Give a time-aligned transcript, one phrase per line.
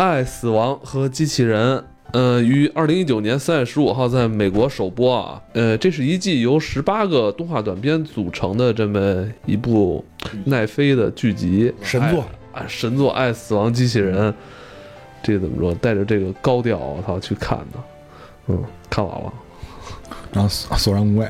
[0.00, 1.84] 爱、死亡和机器人。
[2.12, 5.38] 呃，于二零一九年三月十五号在美国首播啊。
[5.52, 10.02] 呃，这是一季由十八个动画短片组成的这么一部
[10.46, 14.32] 奈飞的剧集，神作啊，神作《爱死亡机器人》。
[15.22, 15.74] 这个怎么说？
[15.74, 17.78] 带着这个高调，我操，去看的。
[18.46, 19.30] 嗯，看完了。
[20.32, 21.28] 然后索索然无味，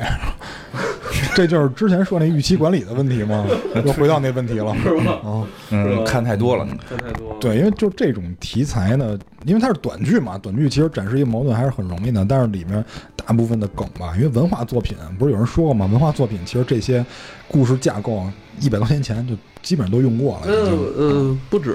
[1.40, 3.46] 这就是之前说那预期管理的问题吗？
[3.86, 5.12] 又回到那问题了，是吧？
[5.24, 7.36] 啊，嗯，看太多了，看太多了。
[7.40, 12.84] 对，因为就这种题材呢，因为它是短剧嘛，短剧其实展示一个矛盾还是很容易的，但是里面
[13.16, 15.86] 大部分的梗吧，因为文化作品不是有人说过吗？
[15.86, 17.02] 文化作品其实这些
[17.48, 18.22] 故事架构
[18.60, 20.92] 一百多年前就基本上都用过了，已嗯经。
[20.98, 21.74] 嗯，不止。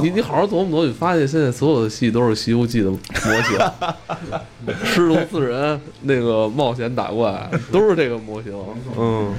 [0.00, 2.98] 你你好好琢磨琢磨，你发现现在所有的戏都是《西游记》的模
[3.42, 8.52] 型，师徒四人那个冒险打怪都是这个模型。
[8.98, 9.34] 嗯，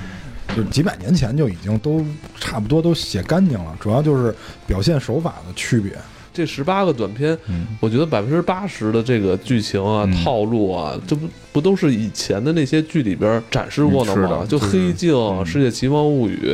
[0.56, 2.04] 就几百年前就已经都
[2.40, 5.94] 差不多都写干净了，主要就是表现手法的区别。
[6.34, 14.44] 这十八个短片，嗯我觉得百分之八十的这个剧情啊、嗯套路啊，这不不都是以前的那些剧里边展示过的吗？
[14.50, 16.52] 就《的就黑镜》嗯世界奇妙物语》，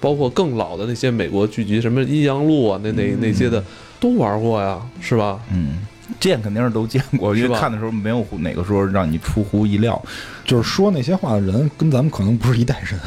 [0.00, 3.62] 包括更老的那些美国剧集，什么《阴阳路》啊，那那那些的
[4.00, 5.38] 都玩过呀，是吧？
[5.52, 5.78] 嗯，
[6.18, 10.02] 见肯定是都见过，因为看的时候没有哪个说让你出乎意料。
[10.44, 12.98] 就是说那些话的人跟咱们可能不是一代人，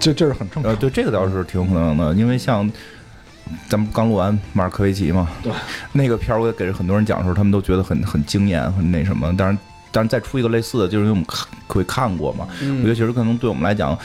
[0.00, 0.76] 这这是很正常呃，。
[0.76, 2.68] 对，这个倒是挺有可能的，因为像
[3.68, 5.52] 咱们刚录完马尔科维奇嘛，对，
[5.92, 9.32] 那个片儿我也给很多人讲的时候，他们都觉得很很惊艳，很那什么。
[9.36, 9.58] 但是，
[9.92, 13.96] 但是再出一个类似的，就是因为我们看会看过嘛，我觉得嗯，其实可能对我们来讲。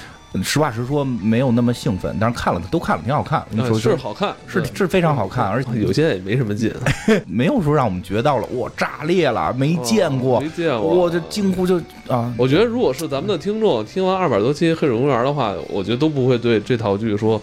[0.42, 3.46] 实话实说，没有那么兴奋，但是看了都看了，挺好看。
[3.68, 6.74] 说是好看，是是非常好看，而且有些也没什么劲，
[7.28, 17.40] 没有说让我们觉到了哇炸裂了，没见过，哦没见过，我这惊呼就啊，我觉得，如果是咱们的听众听完二百多期《黑水公园》的话，我觉得都不会对这套剧说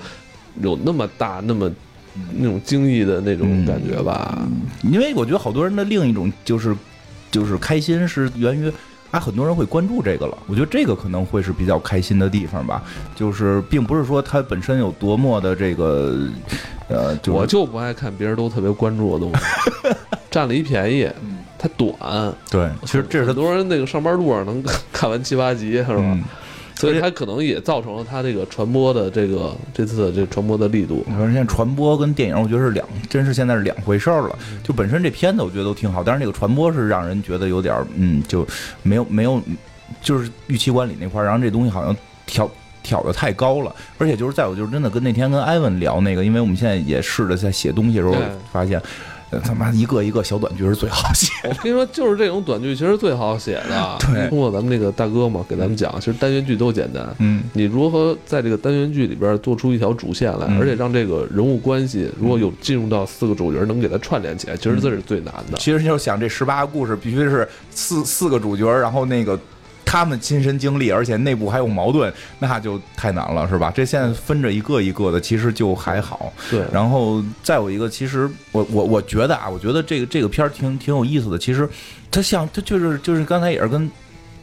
[0.61, 1.71] 有那么大、那么
[2.37, 4.37] 那种惊异的那种感觉吧。
[4.83, 6.75] 因为我觉得好多人的另一种就是
[7.31, 8.73] 就是开心是源于。
[9.11, 12.83] 啊，很多人会关注这个了，我觉得这个可能会是比较开心的地方吧。
[13.15, 16.29] 就是并不是说它本身有多么的这个，
[16.89, 19.45] 呃，就是、我就不爱看别人都特别关注的东西，
[20.31, 21.09] 占了一便宜。
[21.63, 21.95] 它短，
[22.51, 25.97] 对，其实这是很它多人那个上班路上能看完七八集，是吧？
[25.99, 26.25] 嗯，
[26.81, 31.05] 所以它可能也造成了它这个传播的这个这次的这传播的力度。
[31.07, 34.39] 你说现在传播跟电影，我觉得是两，真是现在是两回事儿了。
[34.65, 38.47] 就本身这片子我觉得都挺好，但是那个传播是让人觉得有点儿，嗯，就
[38.83, 39.41] 没有没有，
[40.03, 41.95] 就是预期管理那块儿，然后这东西好像
[42.27, 42.51] 挑
[42.83, 43.75] 挑的太高了。
[43.99, 48.15] 而且就是再有就是真的跟那天跟艾文聊那个，因为我们现在也试着在写东西的时候
[48.53, 48.81] 发现。
[49.31, 53.99] 呃他妈一个一个小短剧是最好写的，我跟你说，就是这种短剧其实最好写的。
[54.13, 57.09] 对通过咱们那个大哥嘛，给咱们讲，其实单元剧都简单。
[57.19, 65.59] 嗯，你如何在这个单元剧里边做出一条主线来，嗯而且让这个人物关系如果有进入到四个主角，能给它串联起来，其实这是最难的。
[65.59, 69.39] 其实就是想这十八个故事必须是四四个主角，然后那个
[69.91, 73.73] 他们亲身经历，而且内部还有矛盾，那就太难了，是吧？
[73.75, 76.33] 这现在分着一个一个的，其实就还好。
[76.49, 81.37] 对，然后再有一个，其实我我我觉得啊，我觉得这个这个片儿挺挺有意思的。
[81.37, 81.69] 其实
[82.09, 83.91] 它像它就是就是刚才也是跟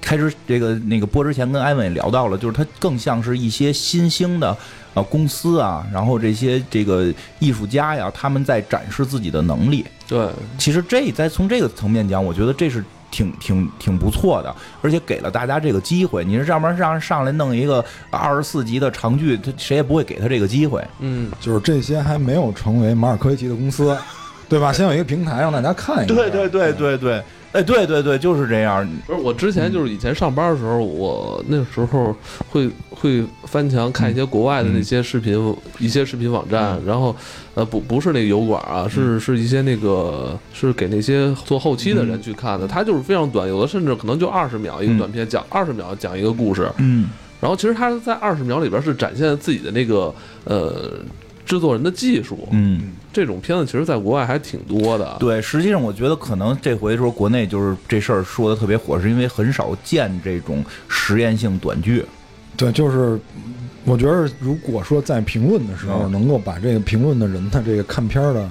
[0.02, 4.58] 开始这个那个播之前跟艾文也聊到了，就是它更像是一些新兴的
[4.96, 7.10] 呃公司啊，然后这些这个
[7.40, 9.86] 艺术家呀，他们在展示自己的能力。
[10.10, 16.26] 对，其实这在从这个层面讲，我觉得这是挺挺挺不错的，而且给了大家这个机会。
[16.26, 20.84] 你是要不然让上来弄一个二十四集的长剧，他谁也不会给他这个机会。
[21.00, 23.98] 嗯，就是这些还没有成为马尔科维奇的公司，
[24.50, 24.72] 对吧？
[24.72, 26.16] 先有一个平台让大家看一看。
[26.16, 27.24] 对对对对对，
[27.54, 28.88] 哎，对对对，就是这样。
[29.06, 32.16] 不是我之前就是以前上班的时候，我那时候
[32.50, 37.16] 会会翻墙看一些国外的那些视频，一些视频网站，然后
[37.58, 47.10] 呃不不是那个油管啊，是是一些那个是给那些做后期的人去看的，它就是非常短，有的甚至可能就二十秒一个短片，讲二十秒讲一个故事，嗯，
[47.42, 50.14] 然后其实他在二十秒里边是展现自己的那个
[50.44, 50.92] 呃
[51.48, 62.06] 制作人的技术，嗯，这种片子其实在国外还挺多的，对，实际上我觉得可能这回说国内就是这事儿说的特别火，是因为很少见这种实验性短剧。
[62.58, 63.18] 对，就是
[63.86, 68.50] 我觉得，如果说在评论的时候嗯能够把这个评论的人的这个看片儿的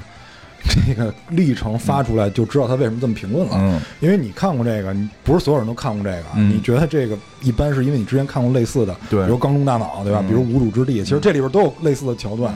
[0.87, 3.57] 这个历程发出来，就知道他为什么这么评论了。
[3.59, 10.21] 嗯因为你看过这个，你不是所有人都看过这个，嗯你觉得这个一般是因为你之前看过类似的，对比如《钢中大脑》，对吧？
[10.23, 12.55] 嗯比如《无主之地》，其实这里边都有类似的桥段。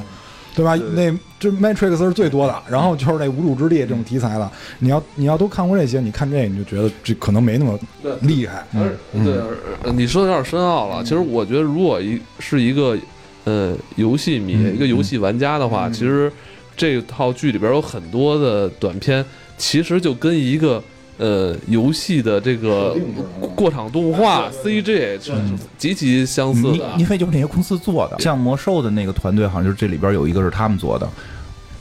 [0.55, 0.75] 对吧？
[0.95, 4.51] 那这 Matrix 是最多的，然后就是那无主之地这种题材了。
[4.79, 7.79] 你要你要都看过这些，你看这你就觉得这可能没那么
[8.23, 8.65] 厉害。
[8.75, 8.93] 而
[9.25, 9.41] 对，
[9.83, 11.03] 呃你说的有点深奥了。
[11.03, 12.99] 其实我觉得，如果一是一个
[13.45, 16.31] 呃游戏迷、嗯一个游戏玩家的话，其实
[16.77, 19.25] 这套剧里边有很多的短片，
[19.57, 20.83] 其实就跟一个
[21.21, 22.97] 呃游戏的这个
[23.55, 25.33] 过场动画 CG 是
[25.77, 26.91] 极其相似因的。
[26.97, 31.07] 因为就是那些公司做的，像魔兽的那个团队，好像就是这里边有一个是他们做的。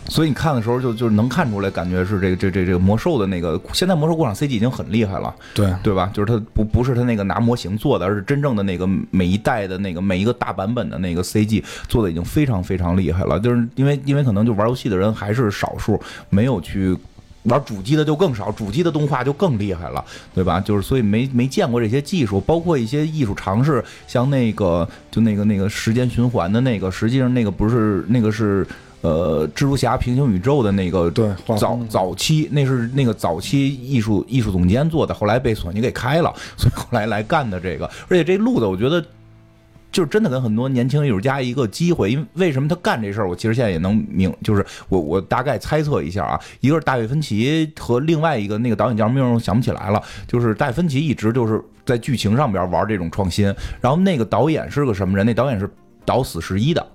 [0.10, 6.10] 所以你看的时候就就是能看出来，感觉是这个这这这个魔兽的那个，现在魔兽过场 CG 已经很厉害了，对，对吧？
[6.12, 13.40] 就是它不不是它那个拿模型做的，而是真正的那个 每一代的那个每一个大版本的那个 CG 做的已经非常非常厉害了。
[13.40, 16.02] 就是因为因为可能就玩游戏的人还是少数，
[16.32, 16.98] 没有去
[17.44, 20.04] 玩主机的就更少，主机的动画就更厉害了，
[20.34, 20.60] 对吧？
[20.60, 28.66] 就是所以没没见过这些技术，包括一些艺术尝试，像那个就那个那个时间循环的那个，实际上那个不是那个是。
[29.02, 37.90] 呃，蜘蛛侠平行宇宙的那个对早早期，那是那个早期艺术艺术总监做的，后来被索尼给开了，所以后来来干的这个。
[38.10, 39.02] 而且这路子，我觉得
[39.92, 53.46] 就是真的跟很多年轻艺术家一个机会，因为为什么他干这事儿，我其实现在也能明，就是我我大概猜测一下啊，一个是大卫芬奇和另外一个那个导演叫什么名儿，我想不起来了，就是大卫芬奇一直就是在剧情上边玩这种创新，
[53.82, 55.26] 然后那个导演是个什么人？
[55.26, 55.70] 那导演是
[56.06, 56.86] 导《死侍一》的。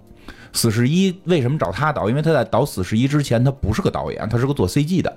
[0.53, 2.09] 死侍一为什么找他导？
[2.09, 5.17] 因为他在导死侍一之前，他不是个导演，他是个做 CG 的。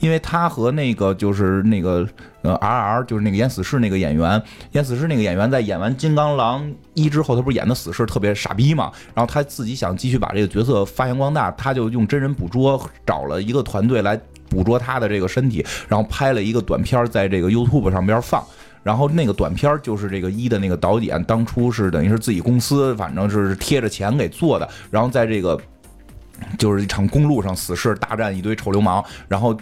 [0.00, 2.06] 因为他和那个就是那个
[2.42, 4.40] 呃 R R 就是那个演死侍那个演员，
[4.72, 8.92] 演死侍那个演员在演完金刚狼一之后，他不是演的死侍特别傻逼嘛？
[9.14, 18.44] 然后他自己想继续把这个角色发扬光大，他就用真人捕捉找了一个团队来捕捉他的这个身体，然后拍了一个短片在这个 YouTube 上边放。
[18.82, 24.68] 然后那个短片就是这个一的那个导演，当初是等于是自己公司，反正是贴着钱给做的。
[24.92, 25.60] 然后在这个
[26.56, 29.58] 就是一场公路上死侍大战一堆臭流氓，然后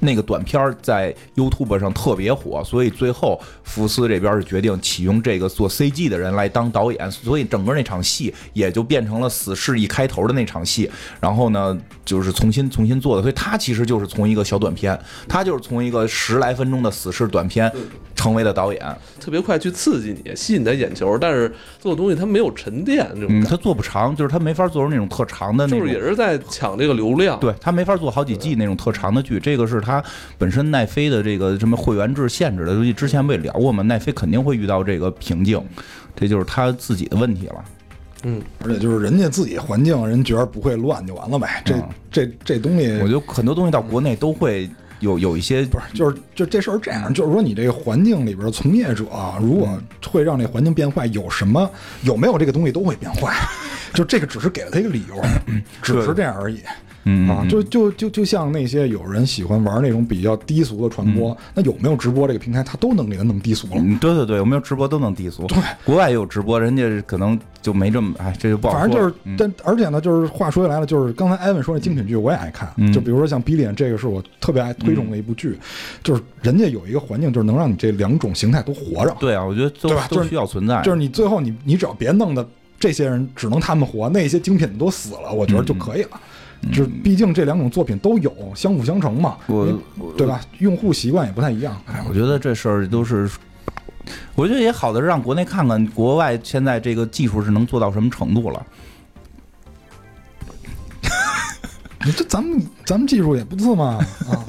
[0.00, 10.90] 那个短片在 YouTube 上特别火，所以最后福斯这边是决定启用这个做 CG 的人来当导演，所以整个那场戏也就变成了死侍一开头的那场戏。
[11.20, 14.98] 然后呢，就是重新重新做的，所以他其实就是从一个小短片，
[15.28, 17.70] 他就是从一个十来分钟的死侍短片
[18.14, 18.82] 成为的导演。
[19.20, 27.38] 特别快去刺激你，吸引你的眼球，但是做的东西他没有沉淀，这种嗯，感他做不长，就是他没法做出那种特长的那种就是也是在抢这个流量。
[27.40, 30.04] 对他没法做好几季那种特长的剧，这个是他
[30.36, 33.82] 本身奈飞的这个什么会员制限制的，东西之前不也聊过吗？
[33.82, 35.58] 奈飞肯定会遇到这个瓶颈，
[36.14, 37.64] 这就是他自己的问题了。
[38.24, 41.62] 嗯，而且就是人家自己环境，人觉得不会乱就完了呗。
[41.64, 44.68] 这嗯这这东西，我觉得很多东西到国内都会
[45.00, 51.70] 有有一些不是，就是就这事儿这样，就是说你这个环境里边从业者啊，如果会让这环境变坏，有什么
[52.02, 53.32] 有没有这个东西都会变坏，
[53.94, 55.22] 就这个只是给了他一个理由，
[55.80, 56.60] 只是这样而已。
[57.08, 63.76] 嗯啊，就就就就像那些有人喜欢玩那种比较低俗的传播，那有没有直播这个平台，他都能给他弄低俗了。
[63.78, 65.46] 嗯，对对对，有没有直播都能低俗。
[65.46, 68.80] 对，国外也有直播，人家可能就没这么，哎，这就不好说。
[68.80, 72.70] 反正就是嗯，但而且呢，就是话说回来了，就是刚才艾文说那精品剧，我也爱看。
[72.76, 75.58] 嗯就比如说像《Billion》，这个是我特别爱推崇的一部剧，
[76.02, 79.16] 就是人家有一个环境，就是能让你这两种形态都活着。
[79.18, 80.82] 对啊，我觉得都都对吧就是需要存在。
[80.82, 82.46] 就是你最后你你只要别弄的
[82.78, 86.20] 这些人只能他们活，那些精品都死了，我觉得就可以了。
[86.72, 89.66] 就是毕竟这两种作品都有，相辅相成嘛，我
[90.16, 90.40] 对吧？
[90.58, 91.80] 用户习惯也不太一样。
[91.86, 93.30] 哎，我觉得这事儿都是，
[94.34, 98.66] 我觉得也好的是让国内看看国外现在这个技术是能做到什么程度了。
[102.04, 104.44] 你这咱们咱们技术也不次嘛啊，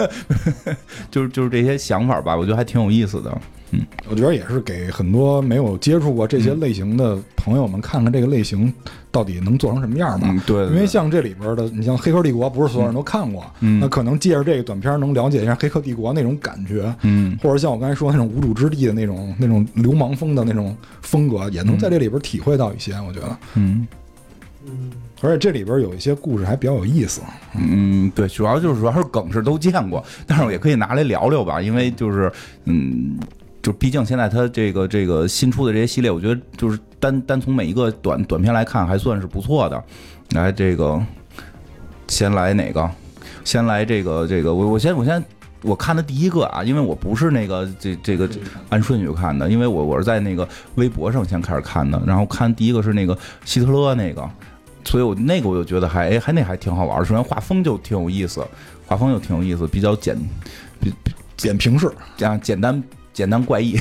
[1.11, 3.41] 就是就是这些想法吧，我觉得还挺有意思的。
[4.09, 8.73] 我觉得也是给很多没有接触过这些类型的朋友们看看这个类型
[9.11, 10.27] 到底能做成什么样吧。
[10.31, 22.93] 嗯，对因为像这里边的，你像《黑客帝国》，不是所有人都看过，嗯那可能借着这个短片能了解一下《黑客帝国》那种感觉，嗯或者像我刚才说那种无主之地的那种那种流氓风的那种风格，也能在这里边体会到一些。
[23.07, 23.87] 我觉得，嗯
[25.21, 27.21] 而且这里边有一些故事还比较有意思。
[27.55, 32.31] 嗯，对，主要就是主要是梗是都见过，但是我也可以拿来聊聊吧，因为就是
[32.65, 33.17] 嗯。
[33.61, 39.83] 就毕竟现在它这个这个新出的这些系列，我觉得就是单单从每一个短短片来看，还算是不错的。
[40.31, 41.01] 来，这个
[42.07, 42.89] 先来哪个？
[43.43, 45.23] 先来这个这个，我我先我先
[45.61, 48.29] 我看的第一个啊，因为我不是那个这这个
[48.69, 54.29] 按顺序看的，因为我我是在那个微博上先开始看的，然后看第一个是那个希特勒那个，
[54.83, 58.45] 所以我那个我就觉得还哎还那还挺好玩儿，首先画风就挺有意思，
[58.85, 60.15] 画风就挺有意思，比较简
[61.35, 62.81] 简平式，这样简单
[63.19, 63.77] 简单怪异，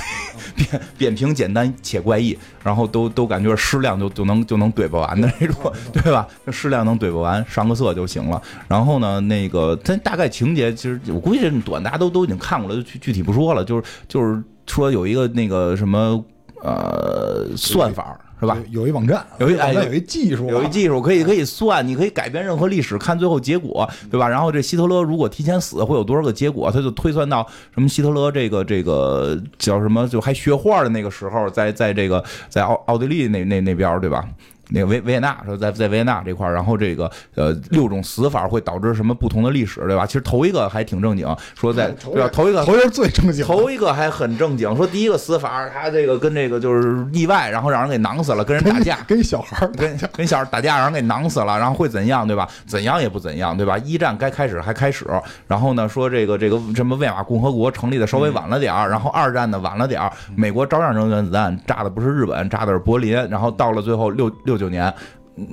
[0.56, 6.26] 扁扁平简单且怪异，然后都都感觉适量就就能就能怼不完的那种，对吧？
[6.50, 8.42] 适量能怼不完，上个色就行了。
[8.66, 13.64] 然后呢，那个它大概情节其实我估计这么短大家都都已经看过了，就具具体不说了。
[13.64, 16.24] 就是就是说有一个那个什么
[16.64, 18.56] 呃算法是吧？
[18.70, 24.28] 有有一网站，有一哎有一技术啊，有一技术可以可以算，你可以改变任何历史，看最后结果，对吧？
[24.28, 26.70] 然后这希特勒如果提前死，会有多少个结果？
[26.70, 34.24] 他就推算到什么希特勒这个这个叫什么，就还学画的那个时候，在在这个在奥奥地利那那那边儿，对吧？
[34.70, 40.06] 那个维维也纳说在在维也纳这块儿，然后这个呃六种死法会导致什么不同的历史，对吧？
[40.06, 42.28] 其实头一个还挺正经，说在头对吧？
[42.32, 48.98] 头一个头一个最正经，头一个还很正经，说第一个死法他这个跟这个就是意外，然后让人给囊死了，跟人打架。
[49.08, 52.46] 跟小孩儿跟跟小孩打架，让人给囊死了，然后会怎样，对吧？
[52.66, 53.78] 怎样也不怎样，对吧？
[53.78, 55.06] 一战该开始还开始，
[55.46, 64.92] 然后呢，说这个这个什么魏玛共和国成立的稍微晚了点儿，然后二战呢晚了点儿，美国照样扔原子弹，炸的不是日本，炸的是柏林，然后到了最后六六九年。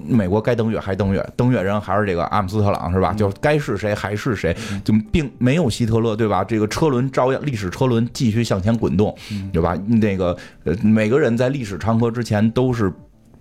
[0.07, 3.13] 美国该登月还登月，登月人还是这个阿姆斯特朗是吧？
[3.13, 4.51] 就该是谁还是谁，
[4.83, 6.43] 就并没有希特勒对吧？
[6.43, 9.15] 这个车轮照样历史车轮继续向前滚动，
[9.53, 9.77] 对吧？
[9.85, 12.91] 那个呃，每个人在历史长河之前都是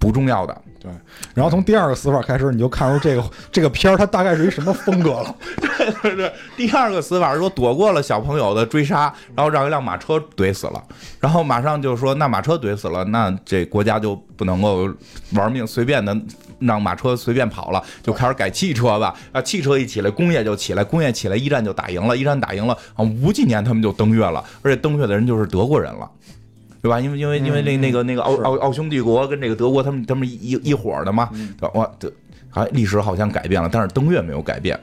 [0.05, 0.91] 不重要的，对，
[1.33, 5.35] 然后从第二个死法开始，你就看出这个 这个片儿它大概是一什么风格了。
[5.57, 10.85] 对对对，第二个死法是说躲过了小朋友的追杀，然后让一辆马车怼死了，
[11.21, 14.87] 然后马上就说那马车怼死了，那这国家就不能够
[15.33, 16.15] 玩命随便的
[16.59, 19.15] 让马车随便跑了，就开始改汽车吧。
[19.33, 26.11] 啊，汽车一起来，工业就起来，工业起来，一战就打赢了，一战打赢了啊，五几年他们就登月了，而且登月的人就是德国人了。
[26.85, 27.01] 对吧？
[27.01, 31.71] 因为因为因为那那个那个奥奥奥匈帝国跟这个德国，他们他们一一伙儿的嘛，对吧？
[31.73, 32.13] 哇，这
[32.51, 34.79] 哎，历史好像改变了，但是登月没有改变。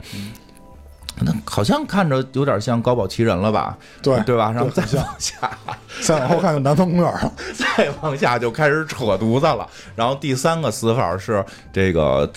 [1.20, 3.78] 那好像看着有点像高保奇人了吧？
[4.02, 4.50] 对对吧？
[4.50, 5.56] 然后再往下，
[6.00, 7.32] 再往后看就南方公园了。
[7.54, 9.64] 再往下就开始扯犊子了。
[9.94, 12.28] 然后第三个死法是这个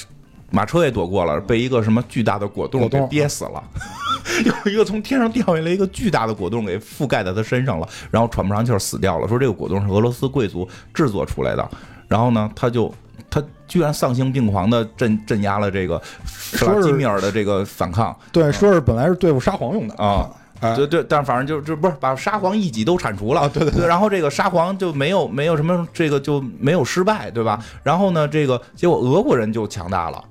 [0.51, 3.63] 马车也躲过了，被一个什么巨大的果冻给憋死了。
[4.43, 9.27] 有一个从天上掉下来一个巨大的果冻给覆盖在他身上了，然后喘不上气儿死掉了。
[9.27, 11.69] 说这个果冻是俄罗斯贵族制作出来的，
[12.07, 12.93] 然后呢，他就
[13.29, 20.29] 他居然丧心病狂的镇镇压了这个弗拉基米尔的这个反抗对，说是本来是对付沙皇用的啊。
[20.61, 27.61] 哎对对，但反正就就不是把沙皇一己都铲除了，啊对对对然后这个沙皇就没有没有什么这个就没有失败，对吧？
[27.83, 30.23] 然后呢，这个结果俄国人就强大了。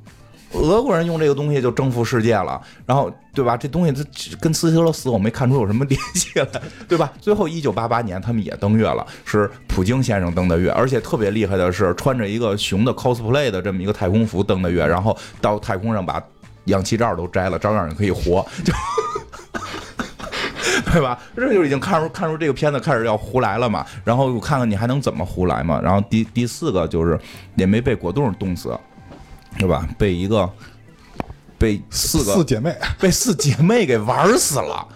[0.55, 3.57] 俄国人用这个东西就征服世界了，然后对吧？
[3.57, 4.05] 这东西它
[4.41, 7.13] 跟斯特勒死我没看出有什么联系来，对吧？
[7.21, 16.23] 最后一九八八年他们也登月了，是普京先生登的月，而且特别厉害的是穿着一个熊的 cosplay 的这么一个太空服登的月，然后到太空上把
[16.67, 18.73] 氧气罩都摘了，照样也可以活，就。
[20.93, 21.19] 对吧？
[21.35, 23.85] 这就已经看出看出这个片子开始要胡来了嘛。
[24.05, 25.81] 然后看看你还能怎么胡来嘛。
[25.83, 27.19] 然后第第四个就是
[27.57, 28.79] 也没被果冻冻死，
[29.59, 29.89] 对吧？
[29.99, 30.51] 被一个
[31.59, 34.87] 被四个四姐妹，被四姐妹给玩死了。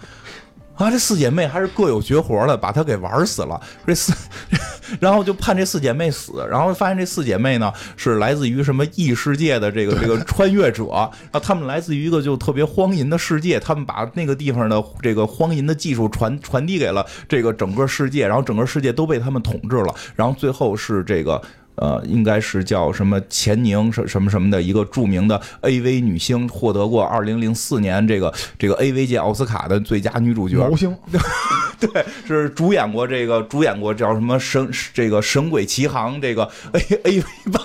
[0.75, 3.59] 啊，这四姐妹还是各有绝活的，把她给玩死了。
[3.85, 4.13] 这四，
[5.01, 21.41] 然后就判这四姐妹死，然后发现这四姐妹呢是来自于什么异世界的这个这个穿越者，然后他们来自于一个就特别荒淫的世界，他们把那个地方的这个荒淫的技术传传递给了这个整个世界，然后整个世界都被他们统治了，然后最后是这个。
[21.79, 30.57] 呃，应该是叫什么钱宁什什么什么的一个著名的 AV 女星，获得过二零零四年这个这个 AV 界奥斯卡的最佳女主角。
[30.57, 30.95] 毛星，
[31.79, 36.43] 对，是主演过这个，主演过叫什么神这个《神鬼奇航》这个
[36.73, 37.61] A A V 版，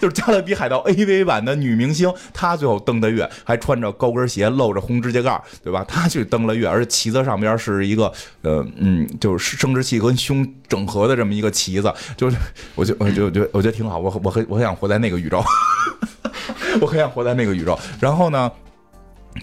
[0.00, 5.84] 就是加勒比海盗 A V 版的女明星，她最后登的月，还穿着高跟鞋，露着红指甲盖，对吧？
[5.86, 8.12] 她去登了月，而且旗子上边是一个
[8.42, 12.36] 呃嗯，就是生殖器跟胸整合的这么一个旗子，就是
[12.74, 15.42] 我就我就觉得我觉得挺好，我我很我很想活在那个宇宙，
[16.80, 17.78] 我很想活在那个宇宙。
[18.00, 18.50] 然后呢？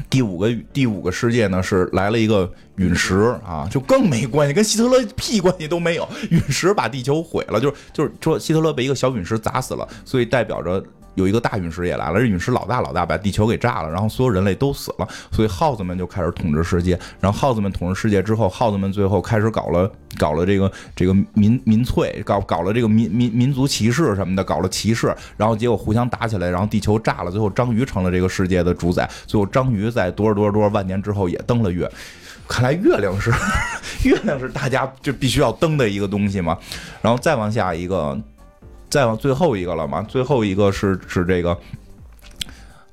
[0.10, 6.08] 第五个第五个世界呢是来了一个陨石啊，就更没关系，跟希特勒屁关系都没有。
[6.30, 10.84] 陨石把地球毁了，就是就是说希特勒被一个小陨石砸死了，所以代表着
[11.16, 17.00] 有一个大陨石也来了，这陨石老大老大，把地球给炸了，然后所有人类都死了，所以耗子们就开始统治世界。
[17.20, 31.90] 然后耗子们统治世界之后，耗子们最后开始搞了搞了这个这个民民粹，搞搞了这个民民民族歧视什么的，搞了歧视，然后结果互相打起来，然后地球炸了，最后章鱼成了这个世界的主宰，最后章鱼在多少多少多少万年之后也登了月。
[32.46, 33.32] 看来月亮是
[34.04, 36.58] 月亮是大家就必须要登的一个东西嘛，
[37.02, 38.20] 然后再往下一个，
[38.94, 41.58] 再往最后一个了嘛，最后一个是是这个，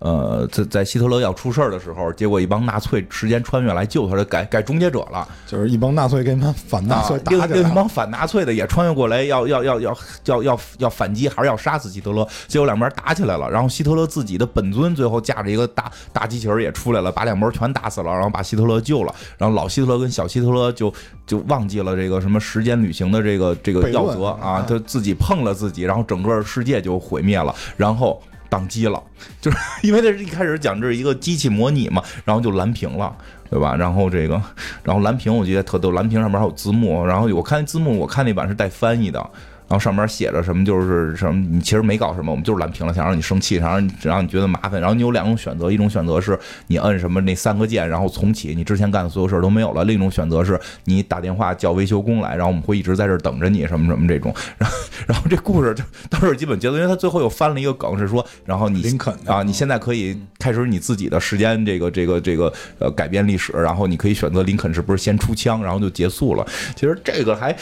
[0.01, 5.29] 呃，在在希特勒要出事儿的时候，结果一帮纳粹时间穿越来救他，改改终结者了。
[5.47, 7.55] 就是一帮纳粹跟一帮反纳粹打起来了。
[7.55, 12.27] 另一帮反纳粹的也穿越过来，要要要要要要要反击，还是要杀死希特勒？
[12.49, 19.15] 结果两边打起来了，然后希特勒自己的本尊最后驾着一个大大机器人也出来了，把两边全打死了，然后把希特勒救了。
[19.37, 20.91] 然后老希特勒跟小希特勒就
[21.27, 28.19] 就忘记了这个什么时间旅行的这个这个要则啊哎，他自己碰了自己，然后整个世界就毁灭了，然后。
[28.51, 29.03] 宕机了，
[29.41, 33.17] 就是 因为这是一开始讲这是一个机器模拟嘛，然后就蓝屏了，
[33.49, 33.77] 对吧？
[33.77, 34.43] 然后这个，
[34.83, 39.31] 然后蓝屏我觉得特逗，蓝屏上面还有字幕，然后我看字幕，我看那版是带翻译的，
[39.71, 46.37] 然后上面写着什么就是什么，你其实没搞什么，我们就是蓝屏了，想让你生气，想让你让你觉得麻烦，然后你有两种选择，一种选择是
[46.67, 54.35] 你摁什么那三个键，然后重启，你之前干的所有事儿都没有了；另一种选择是你打电话叫维修工来，然后我们会一直在这儿等着你，什么什么这种。
[54.59, 66.45] 然后，然后这故事就到这儿基本结束，因为他最后又翻了一个梗，是说，然后你林肯啊，你现在可以开始你自己的时间这个这个这个呃改变历史，然后你可以选择林肯是不是先出枪，然后就结束了。
[66.75, 67.57] 其实这个还。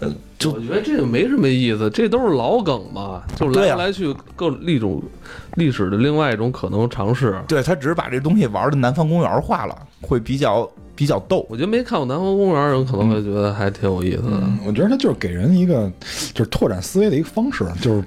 [0.00, 5.02] 呃，就我觉得这个没什么意思，这都是老梗嘛，就来来去各一种
[5.54, 7.40] 历史的另外一种可能尝试。
[7.48, 11.46] 对他只是把这东西玩的南方公园化了，会比较比较逗。
[11.48, 14.32] 我觉得没看过《南方公园》的人可能会觉得还挺有意思的。
[14.32, 15.90] 嗯，我觉得他就是给人一个
[16.34, 18.04] 就是拓展思维的一个方式，就是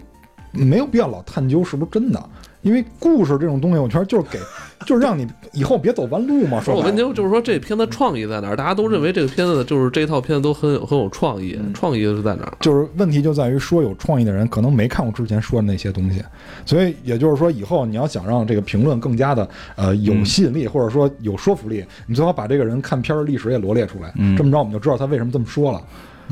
[0.51, 2.29] 没有必要老探究是不是真的，
[2.61, 4.37] 因为故事这种东西，我觉得就是给，
[4.85, 6.59] 就是让你以后别走弯路嘛。
[6.59, 8.55] 说我问白了题就是说，这片子创意在哪儿？
[8.55, 12.53] 大家都认为这个片子就是这套片子都很有很有创意，创意是在哪儿？
[12.59, 16.21] 就是问题就在于说有创意的人可能没看过之前说的那些东西，
[16.65, 25.81] 所以也就是说以后你要想让这个评论更加的呃有吸引力或者说有说服力，你最好把这个人看片儿的历史也罗列出来，嗯这么着我们就知道他为什么这么说了。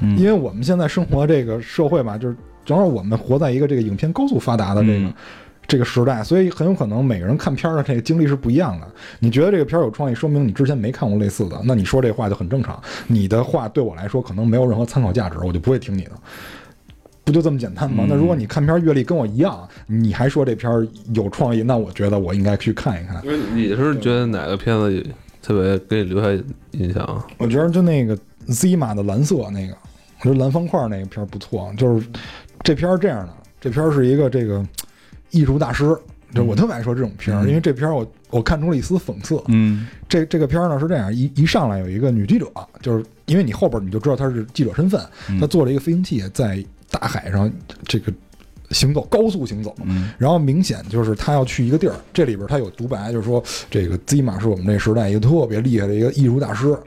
[0.02, 5.12] 嗯因为我们现在生活这个社会嘛，就是正好我们活在一个这个影片高速发达的这个。
[5.68, 8.88] 嗯这个时代，所以很有可能每个人看片儿的这个经历是不一样的。
[9.20, 12.82] 你觉得这个片儿有创意，说明你之前没看过类似的，那你说这话就很正常。
[13.08, 16.12] 你的话对我来说可能没有任何参考价值，我就不会听你的。
[17.26, 18.06] 不就这么简单吗？
[18.06, 23.22] 嗯那如果你看片儿阅历跟我一样，你还说这片儿有创意，那我觉得我应该去看一看。
[23.26, 25.06] 因为你是觉得哪个片子
[25.42, 27.28] 特别给你留下印象啊？
[27.38, 29.76] 我觉得就那个 Zima 的蓝色那个，
[30.20, 31.70] 我觉得蓝方块那个片儿不错。
[31.78, 32.08] 就是
[32.64, 34.66] 这片儿这样的，这片儿是一个这个
[35.32, 35.96] 艺术大师，
[36.34, 39.42] 就我特别爱说这种片儿，嗯因为这片儿我我看出了一丝讽刺。
[39.48, 42.48] 嗯这这个片儿呢是这样，一一上来有一个女记者，
[42.82, 47.52] 就是因为你后边你就知道她是记者身份，嗯她坐着一个飞行器在大海上
[47.86, 48.12] 这个
[48.72, 49.76] 行走，高速行走。
[49.84, 56.78] 嗯然后明显就是她要去一个地儿，这里边她有独白，就是说这个 Zima 是我们这时代一个特别厉害的一个艺术大师。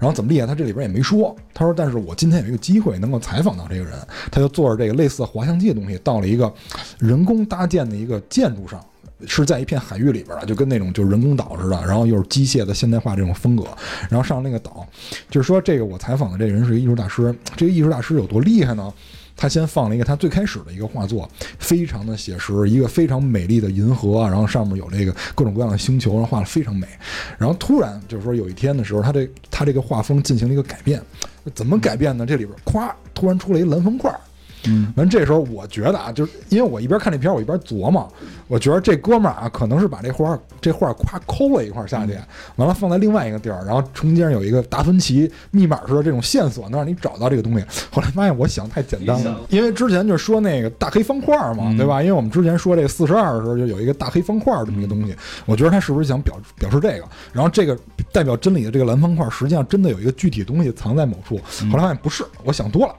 [0.00, 1.36] 然后怎么厉害，他这里边也没说。
[1.54, 3.92] 他说，但是我今天有一个机会能够采访到这个人，
[4.32, 6.52] 他就坐着这个类似滑翔机的东西，到了一个
[6.98, 8.84] 人工搭建的一个建筑上。
[9.26, 13.64] 是在一片海域里边儿，就跟那种就是人工岛似的，然后又是机械的现代化这种风格，
[14.08, 14.86] 然后上那个岛，
[15.28, 18.90] 就是说这个我采访的这个人是一个艺术大师，这个艺术大师有多厉害呢？
[19.40, 21.26] 他先放了一个他最开始的一个画作，
[21.58, 26.86] 非常的写实，一个非常美丽的银河，然后上面有这个各种各样的星球，然后画的非常美。
[27.38, 31.02] 然后突然就是说有一天的时候，他这他这个画风进行了一个改变，
[31.54, 32.26] 怎么改变呢？
[32.26, 34.14] 这里边咵突然出了一蓝方块。
[34.66, 38.10] 嗯完这时候我觉得啊，就是因为我一边看这片儿，我一边琢磨，
[38.48, 42.18] 我觉得这哥们儿啊，可能是把这画儿这画儿夸抠了一块儿下去，
[42.56, 47.64] 完了放在另外一个地儿，然后中间有一个达芬奇密码似的这种线索，能让你找到这个东西。
[47.90, 52.02] 后来发现我想太简单了，因为之前就说那个大黑方块儿嘛，嗯对吧？
[52.02, 55.14] 因为我们之前说这个四十二的时候，就有一个大黑方块儿这么一个东西，
[55.46, 57.04] 我觉得他是不是想表表示这个？
[57.32, 57.78] 然后这个
[58.12, 61.38] 代表真理的这个蓝方块儿，实际上真的有一个具体东西藏在某处。
[61.70, 62.94] 后来发现不是，我想多了。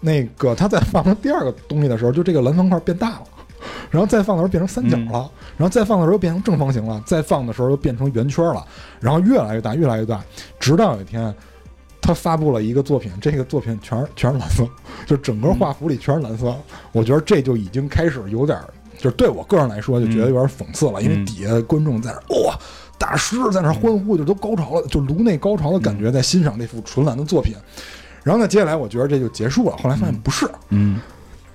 [0.00, 3.22] 那个他在放成第二个东西的时候，就这个蓝方块变大了，
[3.90, 8.64] 然后再放的时候变成三角了，然后再放的时候变成正方形了，再放的时候又变成圆圈了，
[9.00, 10.22] 然后越来越大，越来越大，
[10.60, 11.34] 直到有一天，
[12.00, 14.68] 他发布了一个作品，这个作品全是全是蓝色，
[15.06, 16.54] 就整个画幅里全是蓝色。
[16.92, 22.58] 我觉得这就已经开始有点儿，就是对我个人来说就觉得有点讽刺了，因为底下观众在那儿哇。
[22.98, 27.54] 大师在那儿欢呼，就都高潮了，就颅内高潮的感觉，在欣赏这幅纯蓝的作品。
[28.26, 29.76] 然后呢，接下来我觉得这就结束了。
[29.76, 31.00] 后来发现不是，嗯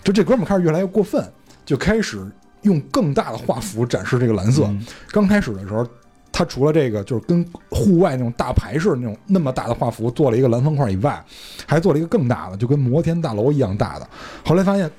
[0.05, 1.21] 就这哥们儿开始越来越过分，
[1.65, 2.25] 就开始
[2.61, 4.63] 用更大的画幅展示这个蓝色。
[4.67, 5.85] 嗯刚开始的时候，
[6.31, 11.21] 他除了这个就是跟户外那种大牌式的那种那么大的画幅做了一个蓝方块以外，
[11.67, 14.09] 还做了一个更大的，就跟摩天大楼一样大的。
[14.45, 14.89] 后来发现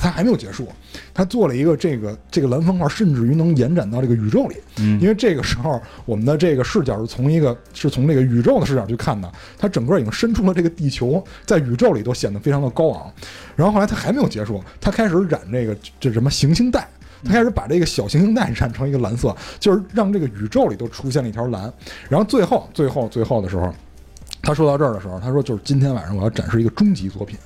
[0.00, 0.68] 他还没有结束，
[1.14, 4.56] 他做了一个这个这个蓝方块，甚至于能延展到这个宇宙里。
[4.78, 13.12] 嗯因为这个时候我们的这个视角是从一个是从这个宇宙的视角去看的，它整个已经伸出了这个地球，在宇宙里都显得非常的高昂。
[13.56, 16.88] 然后后来他还没有结束，他开始染这个这什么行星带，
[17.24, 21.72] 他开始把这个小行星带染成一个蓝色，就是让这个宇宙里都出现了一条蓝。
[22.08, 23.72] 然后最后最后最后的时候，
[24.42, 27.38] 他说到这儿的时候，他说就是今天晚上我要展示一个终极作品。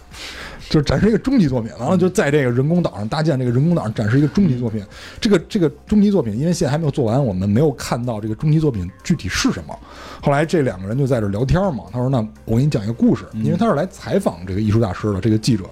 [0.71, 4.85] 就是展示一个终极作品，完了就在这个人工岛上搭建这个人工岛上展示一个终极作品。
[5.21, 9.79] 这个这个终极作品，因为现在还没有做完，我们没有看到这个终极作品具体是什么。
[10.23, 15.21] 后来这两个人就在这聊天嘛，他说：“那我给你讲一个故事，因为他是来采访这个艺术大师的。
[15.21, 15.65] 这个记者，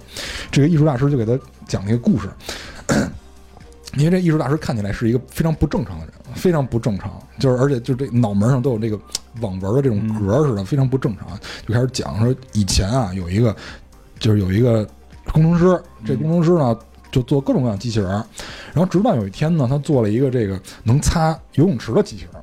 [0.51, 2.29] 这个艺术大师就给他讲一个故事。
[3.97, 8.99] 因为这艺术大师看起来是一个非常不正常的人，非常不正常，就是而且就这脑门上都有这个
[9.41, 11.27] 网纹的这种格似的，非常不正常。
[11.67, 13.55] 就开始讲说以前啊有一个。”
[14.23, 14.87] 就是有一个
[15.33, 16.73] 工程师，这工程师呢
[17.11, 18.09] 就做各种各样机器人，
[18.73, 22.41] 然后直到有一天呢，他做了一个这个能擦游泳池的机器人。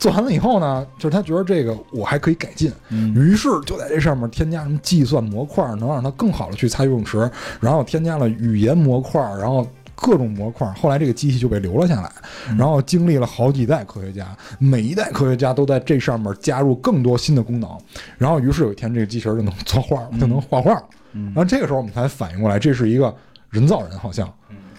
[0.00, 2.72] 做完了以后呢，就是他觉得这个我还可以改进，
[3.14, 7.30] 于是就在这上面添加什么计算模块，能让它更好的去擦游泳池，
[7.60, 10.68] 然后添加了语言模块，然后各种模块。
[10.72, 12.10] 后来这个机器就被留了下来，
[12.58, 17.70] 然后经历了好几代科学家，每一代科学家都在这上面加入更多新的功能，
[18.18, 20.82] 然后于是有一天这个机器人就能作画，就能画画。
[21.12, 23.14] 然后这个时候我们才反应过来，这是一个
[23.50, 24.32] 人造人，好像，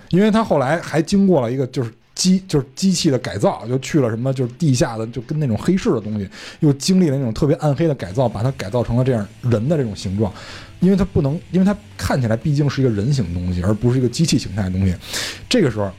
[0.09, 10.31] 因为他后来还经过了一个就是机就是机器的改造，就去了什么就是地下的，就跟那种黑市的东西，又经历了那种特别暗黑的改造，把它改造成了这样人的这种形状，
[10.79, 14.95] 因为它不能，因为它看起来毕竟是一个人形东西，而不是一个机器形态的东西。
[15.49, 15.91] 这个时候，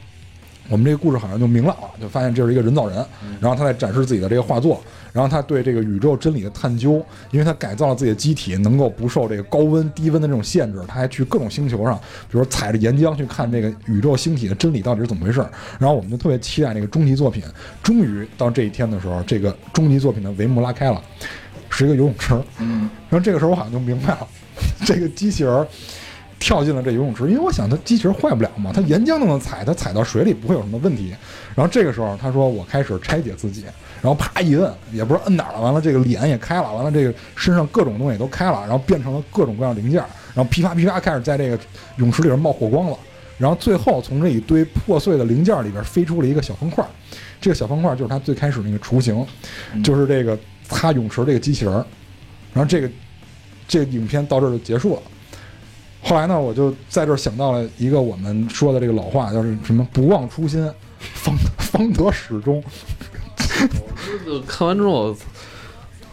[0.68, 2.96] 我们这个故事好像就明朗了，就发现这是一个人造人，
[3.40, 4.82] 然后他在展示自己的这个画作。
[5.14, 6.94] 然后他对这个宇宙真理的探究，
[7.30, 11.96] 因为他改造了自己的机体，能够不受这个高温、低温的这种限制，他还去各种星球上，
[12.28, 15.38] 比如说踩着岩浆去看这个宇宙星体的真理到底是怎么回事。
[15.78, 17.44] 然后我们就特别期待那个终极作品。
[17.80, 21.00] 终于到这一天的时候，这个终极作品的帷幕拉开了，
[21.70, 22.34] 是一个游泳池。
[22.58, 24.26] 嗯然后这个时候我好像就明白了，
[24.84, 25.66] 这个机器人
[26.40, 31.14] 跳进了这游泳池，因为我想它机器人坏不了嘛，它岩浆都能踩，它踩到水里不会有什么问题。
[31.54, 33.64] 然后这个时候他说：“我开始拆解自己。”
[34.04, 35.60] 然后啪一摁，也不知道摁哪儿了。
[35.62, 39.98] 完了，这个脸也开了，完了这个身上各种东西都开了，然后变成了各种各样零件。
[40.34, 41.58] 然后噼啪噼啪开始在这个
[41.96, 42.98] 泳池里边冒火光了。
[43.38, 46.86] 然后最后从这一堆破碎的零件里边飞出了一个小方块，
[47.40, 49.26] 这个小方块就是它最开始那个雏形，
[49.82, 50.38] 就是这个
[50.68, 51.72] 擦泳池这个机器人。
[52.52, 52.90] 然后这个
[53.66, 55.02] 这个影片到这儿就结束了。
[56.02, 62.62] 后来呢，我就在这儿想到了一个我们说的这个老话，就是什么“不忘初心，方方得始终”。
[64.26, 65.16] 我就看完之后，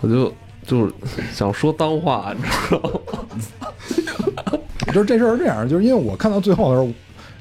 [0.02, 0.34] 我就
[0.66, 0.94] 就是
[1.34, 4.60] 想说脏话，你知道吗？
[4.94, 6.94] 就是这事儿是这样，就是因为我看到最后的时候，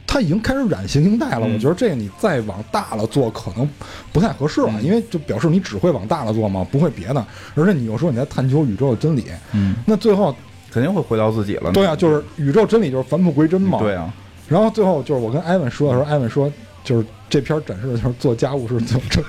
[0.06, 1.46] 他已经开始染行星带了。
[1.46, 3.68] 我觉得这个你再往大了做，可能
[4.12, 7.26] 不太合适了，因为就表示你只会往大了做嘛，不会别的。
[7.54, 10.34] 而且你又说你在探求宇宙的真理，嗯，那最后
[10.70, 11.72] 肯定会回到自己了。
[11.72, 13.78] 对啊，就是宇宙真理就是返璞归真嘛。
[13.78, 14.12] 对啊。
[14.48, 16.52] 然后最后就是我跟艾文说的时候，艾文说
[16.84, 19.22] 就是这篇展示的就是做家务是怎么着。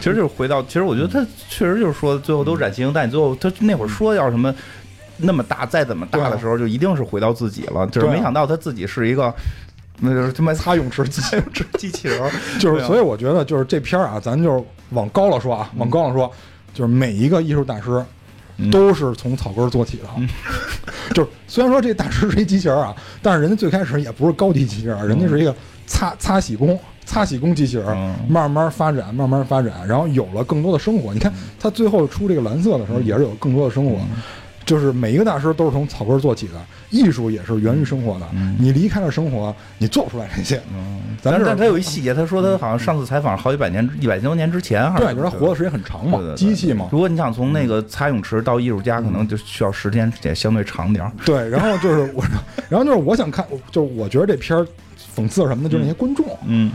[0.00, 3.10] 其实就是回到，其实我觉得他确实就是说，最后都染星，但你。
[3.10, 4.52] 最后他那会儿说要什么
[5.18, 7.86] 那么大，再怎么大的时候，就一定是回到自己了。
[7.88, 9.32] 就是没想到他自己是一个，
[9.98, 11.20] 那就是他妈擦泳池机
[11.76, 12.18] 机器人。
[12.58, 16.32] 就是所以我觉得就是这片儿啊，咱就是往高了说啊，往高了说，
[16.72, 18.02] 就是每一个艺术大师
[18.72, 20.08] 都是从草根做起的。
[21.12, 25.54] 就是虽然说这大师是一机器人啊，但是人家最开始也不是高级机器人，人家是一个
[25.86, 26.80] 擦擦洗工。
[27.10, 31.12] 擦洗工机器人慢慢发展，慢慢发展，然后有了更多的生活。
[31.12, 33.98] 你看他最后出这个蓝色的时候，也是有更多的生活。
[34.64, 36.52] 就是每一个大师都是从草根做起的，
[36.90, 38.28] 艺术也是源于生活的。
[38.56, 40.62] 你离开了生活，你做不出来这些。
[41.20, 46.88] 但是他有一细节，他说他好像上次采访好几百年、一百多年之前，对，就是他活的时间很长嘛，机器嘛。
[46.92, 51.10] 如果你想从那个擦泳池到艺术家，可能就需要时间也相对长点儿。
[51.24, 52.22] 对，然后就是我，
[52.68, 54.64] 然后就是我想看，就是我觉得这片儿
[55.16, 56.70] 讽刺什么的，就是那些观众，嗯。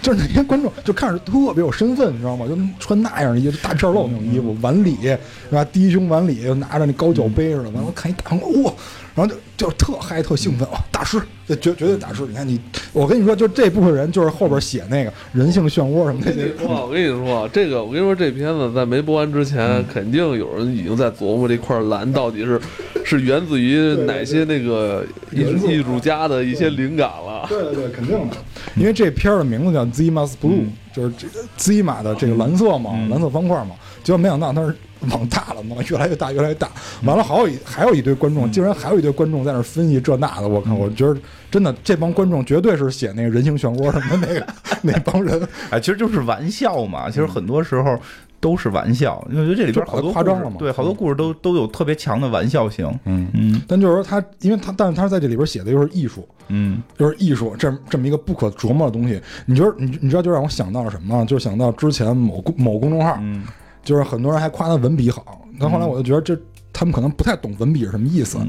[0.00, 2.46] 就是那些观众就看着特别有身份，你知道吗？
[2.46, 5.18] 就穿那样的衣服，大片露那种衣服，碗里是
[5.50, 5.64] 吧？
[5.66, 7.70] 低胸碗里，又拿着那高脚杯似的。
[7.70, 8.72] 完了，看一大红哇，
[9.14, 10.78] 然后就就特嗨，特兴奋哇！
[10.90, 12.24] 大师，绝绝对大师！
[12.26, 12.60] 你看你，
[12.92, 16.66] 我跟你说，就这部分人，就是后边写那个人性漩涡什么的。
[16.66, 22.60] 哇，我跟你说，这个我跟你说，这片子在没播完之前，肯定有人已经在琢磨这块蓝到底是
[23.04, 27.37] 是源自于哪些那个艺艺术家的一些灵感了。
[27.48, 28.36] 对对对，肯定的。
[28.76, 33.70] 因为这片儿的名字叫 Zimas Blue，就是这个 Zima 的这个蓝色嘛，蓝色方块嘛。
[34.04, 34.74] 结果没想到它是
[35.10, 36.70] 往大了，弄越来越大，越来越大。
[37.04, 40.48] 完了，还有一还有一堆观众，竟然还有一堆观众在那分析这那的。
[40.48, 44.46] 我靠，我觉得真的这帮观众绝对是写那个人形漩涡什么的那个
[44.82, 45.40] 那帮人。
[45.70, 47.08] 哎，其实就是玩笑嘛。
[47.10, 47.98] 其实很多时候。
[48.40, 52.86] 都是玩笑，因为我觉得这里边好多夸张了嘛对，好多故事都都有特别强的玩笑性。
[53.04, 53.60] 嗯，嗯。
[53.66, 56.80] 但就是说他，因为他，但是他在这里边写的又是艺术，嗯。
[56.98, 59.20] 又是艺术这这么一个不可琢磨的东西。
[59.46, 61.24] 你觉得你你知道就让我想到了什么吗？
[61.24, 63.44] 就是想到之前某公某公众号，嗯。
[63.82, 66.40] 就是很多人还夸他文笔好，但后来我就觉得这
[66.72, 68.38] 他们可能不太懂文笔是什么意思。
[68.40, 68.48] 嗯。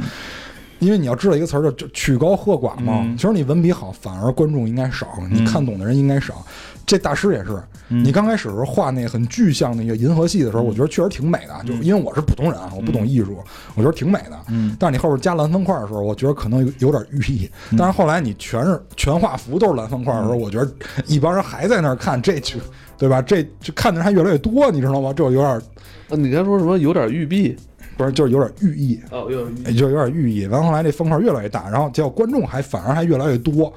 [0.79, 3.17] 因为你要知道一个词儿叫就曲高和寡嘛，嗯。
[3.17, 6.45] 其实你文笔好，反而观众应该少，你看懂的人应该少。
[6.89, 7.51] 这大师也是，
[7.89, 13.37] 嗯你刚开始时候画那个很具象那个银河系的时候，我觉得确实挺美的，就因为我是普通人啊，我不懂艺术，
[13.75, 14.35] 我觉得挺美的。
[14.47, 17.47] 嗯但是你后边加蓝方块的时候，我觉得可能有有点寓意。
[17.77, 20.67] 但是后来你全是全画幅都是蓝方块的时候，我觉得
[21.05, 22.55] 一帮人还在那儿看，这就
[22.97, 23.21] 对吧？
[23.21, 25.13] 这这看的人还越来越多，你知道吗？
[25.13, 25.61] 这有点啊
[26.09, 27.55] 你刚说什么有点玉璧？
[27.97, 28.99] 不是，就是有点寓意。
[29.11, 30.47] 哦，有就有点寓意。
[30.47, 33.71] 完后来这方块越来越大，然后结果观众还反而还越来越多。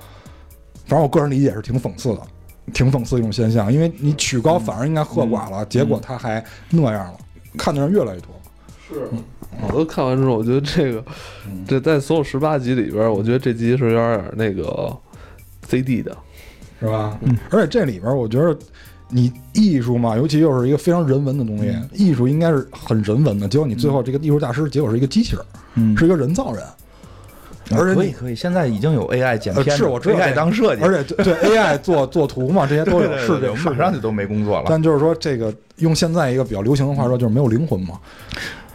[0.87, 2.21] 反正我个人理解是挺讽刺的，
[2.73, 7.19] 挺讽刺一种现象，因为你曲高反而应该和寡了，结果他还那样了，
[7.57, 8.29] 看的人越来越多。
[8.89, 9.09] 是，
[9.67, 11.05] 我都看完之后，我觉得这个，
[11.67, 14.97] 这在所有十八集里边，我觉得这集是有点那个
[15.69, 16.17] CD 的。
[16.81, 17.19] 是吧？
[17.23, 18.57] 嗯，而且这里边我觉得。
[19.15, 23.47] 你艺术嘛，尤其又是一个非常人文的东西，艺术应该是很人文的。
[23.47, 25.45] 结果你最后这个艺术大师，结果是一个机器人，
[25.75, 26.65] 嗯，是一个人造人，
[27.77, 34.67] 而且你可以可以，现在已经有 AI 剪呃片，是我知道 AI 当设计，而且对对 AI 做 做图嘛，这些都有，对对对是这马上就都没工作了。
[34.69, 37.99] 但就是说，这个用现在一个比较流行的话说，就是没有灵魂嘛。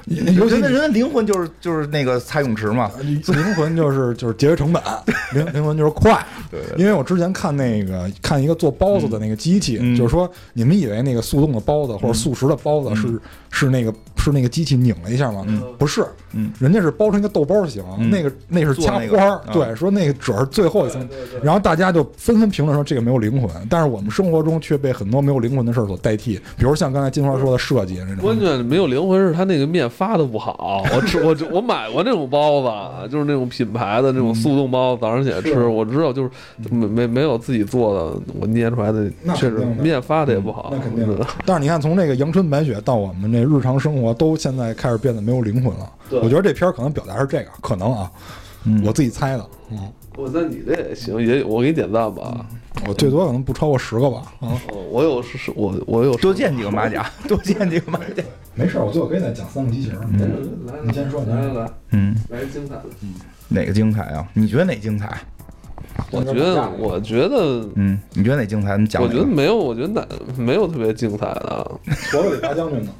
[0.09, 3.21] 尤其人的人的灵魂就是就是那个蔡泳池嘛，灵
[3.55, 4.81] 魂就是就是节约成本，
[5.35, 6.25] 灵灵魂就是快。
[6.49, 15.43] 对对因为我之前看那个看一个做包子的那个机器，嗯就是说你们以为那个速冻的包子或者速食的包子是、是那个是那个机器拧了一下吗？
[15.45, 16.05] 嗯不是，
[16.37, 21.05] 嗯人家是包成一个豆包形，嗯那个那是掐做那个花儿，啊对，说那个主要是最后一层，
[21.43, 28.37] 然后大家就纷纷评论说这个没有灵魂，但是我们生活中却被很多没有灵魂的事儿所代替，比如像刚才金花说的设计那种关。
[28.39, 30.83] 键没有灵魂是他那个面发的不好。
[30.95, 36.29] 我吃我我买过那种包子，就是那种品牌的那种速冻包子，早上起来吃，我知道就是
[36.69, 40.69] 没没没有自己做的，我捏出来的确实面发的也不好。
[40.71, 41.07] 那肯定。
[41.45, 45.89] 但是你看，从那个阳春白雪到我们这日常生活，都现在开始变得没有灵魂了。
[46.09, 48.11] 对我觉得这片儿可能表达是这个，可能啊，
[48.65, 49.45] 嗯我自己猜的。
[49.71, 49.79] 嗯，
[50.17, 52.45] 我那你这也行，也我给你点赞吧。
[52.85, 54.23] 我最多可能不超过十个吧。
[54.41, 58.21] 啊，哦，我有是我我有多见几个马甲，多见几个马甲。
[58.55, 59.97] 没事儿，我最后给你再讲三个机器人。
[60.67, 62.83] 来你先说你先说来来来嗯，来精彩的。
[63.01, 63.13] 嗯
[63.47, 64.27] 哪个精彩啊？
[64.33, 65.17] 你觉得哪精彩？
[66.11, 68.75] 我觉得我觉得嗯，你觉得哪精彩？
[68.77, 69.07] 你讲我。
[69.07, 70.05] 觉得没有，我觉得哪
[70.37, 71.71] 没有特别精彩的。
[72.11, 72.91] 佛罗里大将军呢？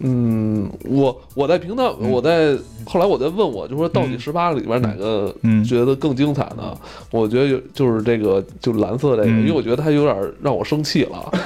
[0.00, 6.76] 嗯，我我在评判，我在后来我在问我，就说到底十八个里边哪个嗯觉得更精彩呢？
[7.10, 11.32] 我觉得有就是这个，就蓝色这个，嗯因为我觉得它有点让我生气了。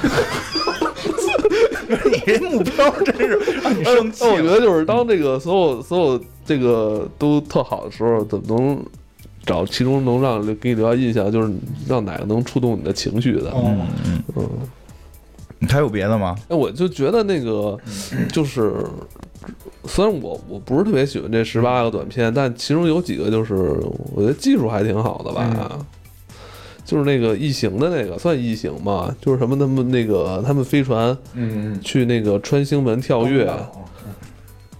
[2.05, 4.43] 你这目标真是让你生气但我觉。
[4.47, 8.81] 得就是当这个所有所有这个都特好的时候，怎么能
[9.45, 11.51] 找其中能让给你留下印象，就是
[11.87, 13.51] 让哪个能触动你的情绪的？
[13.55, 13.87] 嗯，
[14.35, 14.49] 嗯，
[15.69, 16.35] 还有别的吗？
[16.49, 17.77] 哎，我就觉得那个
[18.31, 18.73] 就是，
[19.85, 23.53] 虽然我我不是特别喜欢这十八个短片，但其中有几个就是
[24.15, 25.85] 我觉得技术还挺好的吧。
[26.83, 33.49] 就是那个异形的那个算异形嘛，就是什么他们那个他们飞船嗯嗯，去那个穿星门跳跃，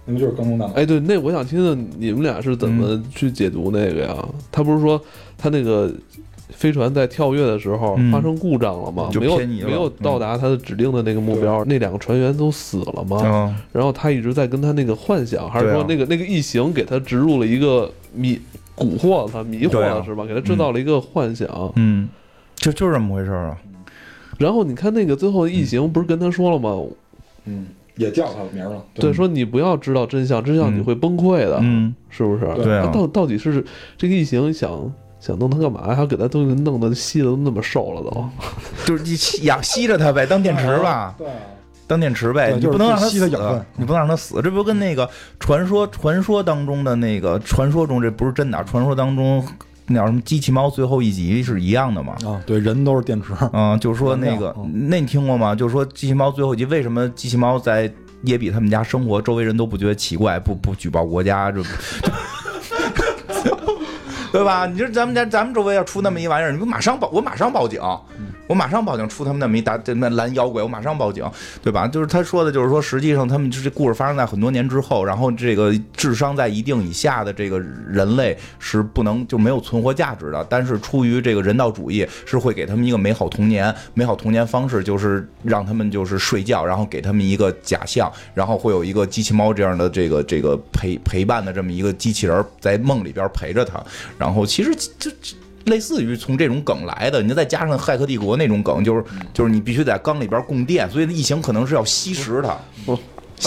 [0.04, 0.72] 那不就是刚中大佬？
[0.74, 4.28] 哎，对，那我想听听你们俩是怎么去解读那个呀？
[4.50, 5.00] 他不是说
[5.38, 5.90] 他那个
[6.52, 9.08] 飞船在跳跃的时候嗯发生故障了吗？
[9.10, 13.20] 就没有没有到达他的指定的那个目标，那两个船员都死了吗？
[13.24, 18.38] 嗯然后他一直在跟他那个幻想，还是说那个、那个异形给他植入了一个迷
[18.76, 20.24] 蛊惑他迷惑了是吧？
[20.26, 21.48] 给他制造了一个幻想。
[21.76, 22.08] 嗯，
[22.54, 23.58] 就就是这么回事儿啊。
[24.38, 26.82] 然后你看那个最后异形不是跟他说了吗？
[27.44, 28.82] 嗯，也叫他名了。
[28.94, 32.46] 对，说你不要知道真相，真相你会崩溃的，嗯，是不是？
[32.62, 33.64] 对啊到到底是
[33.96, 35.82] 这个异形想想弄他干嘛？
[35.86, 38.28] 还要给他东西弄得吸的都那么瘦了都。
[38.84, 41.32] 就是你吸养吸着它呗，当电池吧，对啊，
[41.86, 43.28] 当电池呗，你不能让它死
[43.76, 44.42] 你不能让它死。
[44.42, 45.08] 这不跟那个
[45.38, 49.46] 传说传说当中的那个传说中这不是真的啊，传说当中
[49.86, 52.14] 那叫什么机器猫最后一集是一样的嘛？
[52.26, 53.28] 啊，对，人都是电池。
[53.52, 55.54] 嗯，就是说那个，那你听过吗？
[55.54, 57.92] 就是说机器猫最后一集，为什么机器猫在
[58.24, 61.60] 耶比他们家生活，周围人都不觉得奇怪，不不举报国家，这，
[64.32, 64.66] 对吧？
[64.66, 67.80] 你说咱们家咱们周围要出那么一玩意儿，你不马上报，我马上报警，
[68.52, 71.24] 我马上报警，出他们那么一大这那拦妖怪，我马上报警，
[71.62, 71.88] 对吧？
[71.88, 93.82] 就是他说的，就是说实际上他们这故事发生在很多年之后，然后这个智商在一定以下的这个人类是不能就没有存活价值的，但是出于这个人道主义，是会给他们一个美好童年，美好童年方式就是让他们就是睡觉，然后给他们一个假象，然后会有一个机器猫这样的这个这个陪陪伴的这么一个机器人在梦里边陪着他，
[94.18, 95.34] 然后其实这这。
[95.66, 102.96] 类似于从这种梗来的，你再加上《骇客帝国》那种梗，就是就是你必须在缸里边供电，所以疫情可能是要吸食它。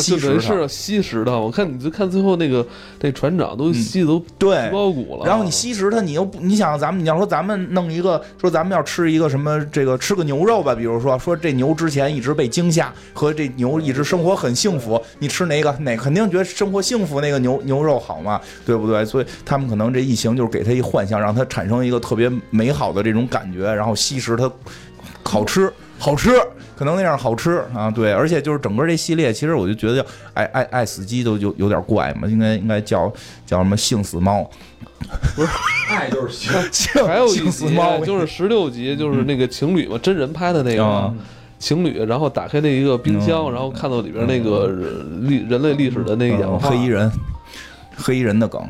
[0.02, 1.32] 吸食是吸食它。
[1.34, 2.66] 我看你就看最后那个
[3.02, 5.26] 那船长都吸的都对包骨了。
[5.26, 19.06] 然后你吸食它，你又不你想咱们你要说咱们弄一个说咱们要吃一个什么这个吃个牛肉吧，比如说说这牛之前一直被惊吓，和这牛一直生活很幸福，你吃哪个哪肯定觉得生活幸福那个牛牛肉好嘛，对不对？
[19.06, 24.52] 所以他们可能这异形就是给他一幻想，让他产生一个特别美好的这种感觉，然后吸食它，
[25.24, 26.32] 好吃好吃。
[26.78, 33.10] 可能那样好吃啊，对，而且就是整个这系列，其实我就觉得叫爱爱爱死机都有有点怪嘛，应该应该叫
[33.46, 34.44] 叫什么性死猫，
[35.38, 35.50] 不是
[35.90, 36.52] 爱就是性，
[37.08, 41.18] 还有一性死集猫就是十六集，就是那个情侣嘛，真人拍的那个嗯。
[41.58, 43.54] 情侣，然后打开那一个冰箱，嗯。
[43.54, 44.68] 然后看到里边那个
[45.22, 47.10] 历人类历史的那个演化，黑衣人，
[47.96, 48.62] 黑衣人的梗，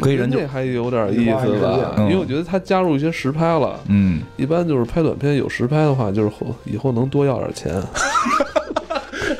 [0.00, 1.94] 黑人就还有点意思吧？
[1.96, 3.80] 嗯因为我觉得他加入一些实拍了。
[3.88, 7.74] 嗯，一般就是拍短片有实拍的话，就是后以后能多要点钱。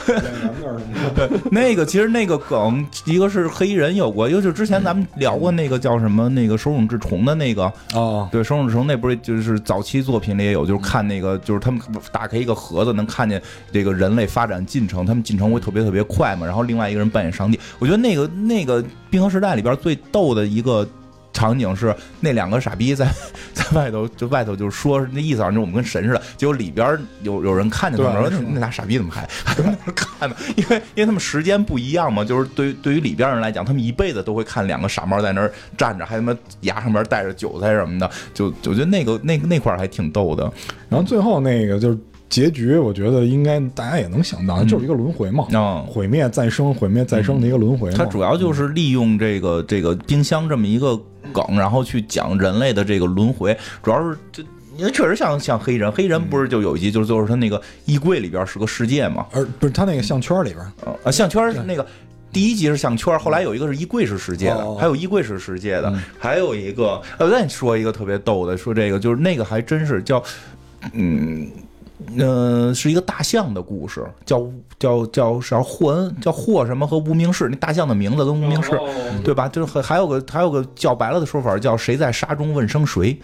[0.09, 11.81] 演员那儿什么的那个其实那个梗，一个是黑衣人有过，一个就是之前咱们聊过那个叫什么那个手冢治虫的那个，哦，对，手冢治虫那不是就是早期作品里也有，就是看那个就是他们
[12.13, 13.41] 打开一个盒子能看见
[13.73, 20.87] 这个人类发展进程，他们进程会特别特别快嘛，然后另外一个人扮演上帝，我觉得那个那个冰河时代里边最逗的一个。
[21.41, 23.09] 场景是那两个傻逼在
[23.55, 30.37] 在外头，就外头就是说那意思好像就我们跟神似的，结果里边有有人看见他们，对说那那俩傻逼怎么还还 在那看呢？
[30.55, 40.45] 因为因为他们时间不一样嘛，就是对于对于里边人来讲，他们一辈子都会看两个傻猫在那儿站着，还他妈牙上边带着韭菜什么的，就我觉得那个那那块还挺逗的
[40.91, 41.99] 然后最后那个就是
[42.31, 45.85] 结局，我觉得应该大家也能想到，就是一个轮回嘛，嗯。
[45.87, 47.97] 毁灭再生，毁灭再生的一个轮回嘛。
[47.99, 50.99] 它主要就是利用这个这个冰箱这么一个
[51.33, 54.43] 梗，然后去讲人类的这个轮回，主要是这。
[54.77, 60.61] 因为确实像像黑人，黑人不是就有一集，就是就是他那个衣柜里边是个世界嘛，而不是他那个项圈里边，
[61.05, 61.87] 啊，项圈是那个
[62.33, 70.23] 第一集是项圈，后来有一个是衣柜是世界的，哦还有衣柜是世界的，嗯还有一个呃，再说一个特别逗的，说这个就是那个还真是叫，
[70.95, 71.47] 嗯。
[72.19, 74.47] 呃，是一个大象的故事，叫
[74.79, 78.79] 叫叫啥霍恩，叫霍什么和无名氏，那大象的名字跟无名氏，
[79.25, 79.49] 对吧？
[79.49, 83.19] 就是还还有个还有个叫白了的说法，叫谁在沙中问声谁。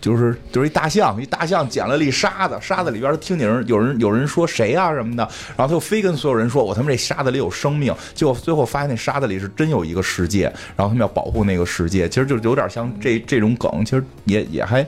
[0.00, 5.24] 就是就是一大象，一大象捡了粒沙子，沙子里边听见人有人有人说谁啊什么的，
[5.56, 10.44] 然后他就非跟所有人说，我他妈这沙子里有生命，结果最后发现那沙子里是真有一个世界，
[10.76, 14.86] 然后他们要保护那个世界，其实就有点像这这种梗，其实也也还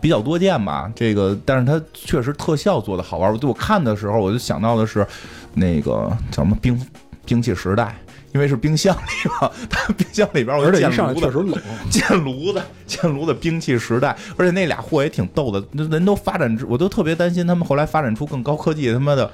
[0.00, 0.90] 比较多见吧。
[0.94, 3.36] 这个，但是它确实特效做的好玩。
[3.38, 5.06] 对我看的时候，我就想到的是
[5.54, 6.80] 那个叫什么冰
[7.24, 7.96] 兵器时代。
[8.34, 11.58] 因为是冰箱里嘛，它冰箱里边我就见而且一上来炉子确实冷。
[11.88, 19.30] 建炉子，建炉子兵器时代，而且那俩货也挺逗的，那人都发展出，我都特别担心他们后来发展出更高科技，他妈的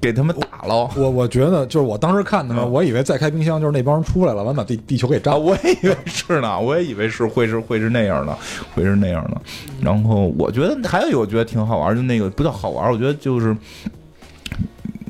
[0.00, 0.88] 给他们打了。
[0.96, 5.38] 我我觉得就是我当时看的时候，嗯我以为再开冰箱就是那帮人出来了，完把地地球给啊，炸了。
[5.38, 8.36] 我也以为是呢，我也以为是会是会是那样的，
[8.74, 9.40] 会是那样的。
[9.80, 13.56] 然后我觉得还有一个我觉得挺好玩，就那个不叫好玩，我觉得就是，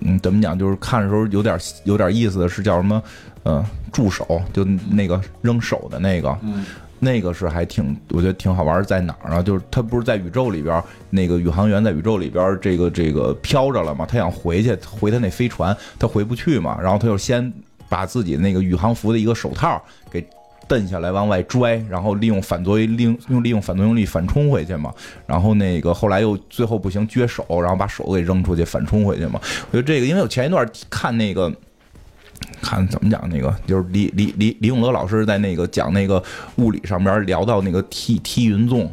[0.02, 3.02] 嗯，怎么讲，就是看的时候有点有点意思的是叫什么，
[3.42, 6.64] 呃，助手，就那个扔手的那个，嗯，
[7.06, 9.40] 那个是还挺，我觉得挺好玩，在哪儿呢？
[9.40, 17.52] 就是他不是在宇宙里边，那个宇航员在宇宙里边，这个这个飘着了嘛，他想回去回他那飞船，他回不去嘛，然后他就先
[17.88, 20.26] 把自己那个宇航服的一个手套给
[20.66, 24.92] 蹬下来往外拽，然后利用反作用利用用利用反作用力反冲回去嘛，
[25.26, 29.40] 然后那个后来又最后不行撅手，然后把手给扔出去反冲回去嘛。
[29.70, 31.52] 我觉得这个，因为我前一段看那个。
[32.60, 36.22] 看怎么讲那个，就是李李李李永乐老师在那个讲那个
[36.56, 38.90] 物理上边聊到那个踢踢云纵，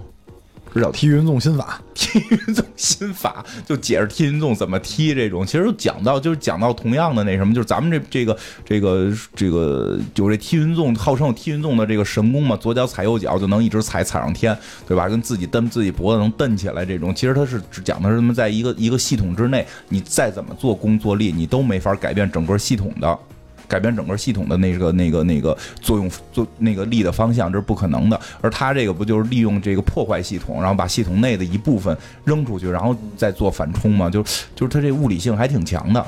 [0.73, 14.55] 知道踢云纵心法， 踢云纵心法，就解释踢云纵怎么踢这种，其实讲到就是讲到同样的那什么，就是咱们这这个这个这个有这踢云纵，号称有踢云纵的这个神功嘛，左脚踩右脚就能一直踩踩上天，
[14.87, 15.07] 对吧？
[15.07, 23.19] 跟自己蹬自己脖子能蹬起来这种，其实它是讲的是什么在一个一个系统之内，你再怎么做工作力，你都没法改变整个系统的。
[23.67, 28.19] 改变整个系统的那个那个那个作用作那个力的方向，这是不可能的。
[28.41, 34.09] 而他这个不就是利用这个破坏系统，然后把系统内的一部分扔出去，然后再做反冲吗？
[34.09, 34.21] 就
[34.55, 36.05] 就是他这物理性还挺强的。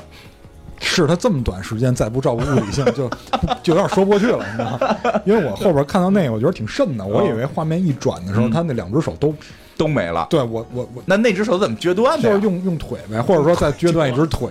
[0.78, 3.08] 是他这么短时间再不照顾物理性， 就
[3.62, 5.20] 就有点说不过去了，你知道吗？
[5.24, 7.04] 因为我后边看到那个，我觉得挺瘆的。
[7.04, 9.34] 我以为画面一转的时候，嗯他那两只手都
[9.76, 12.28] 都没了，对我我我那那只手怎么撅断的？
[12.28, 14.48] 就是用用腿呗，或者说再撅断一只腿，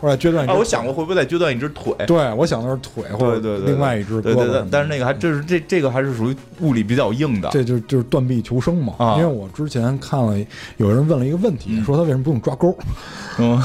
[0.00, 0.54] 或者撅断一只。
[0.54, 1.94] 我想过会不会再撅断一只腿。
[2.06, 7.48] 对，我想的是腿或者对对对，另外一只胳对对对膊什么的。，但是那个还这是这这个还是属于物理比较硬的。
[7.50, 8.94] 这就就是断臂求生嘛。
[8.98, 10.36] 啊因为我之前看了
[10.76, 12.76] 有人问了一个问题，说他为什么不用抓钩，
[13.38, 13.62] 嗯，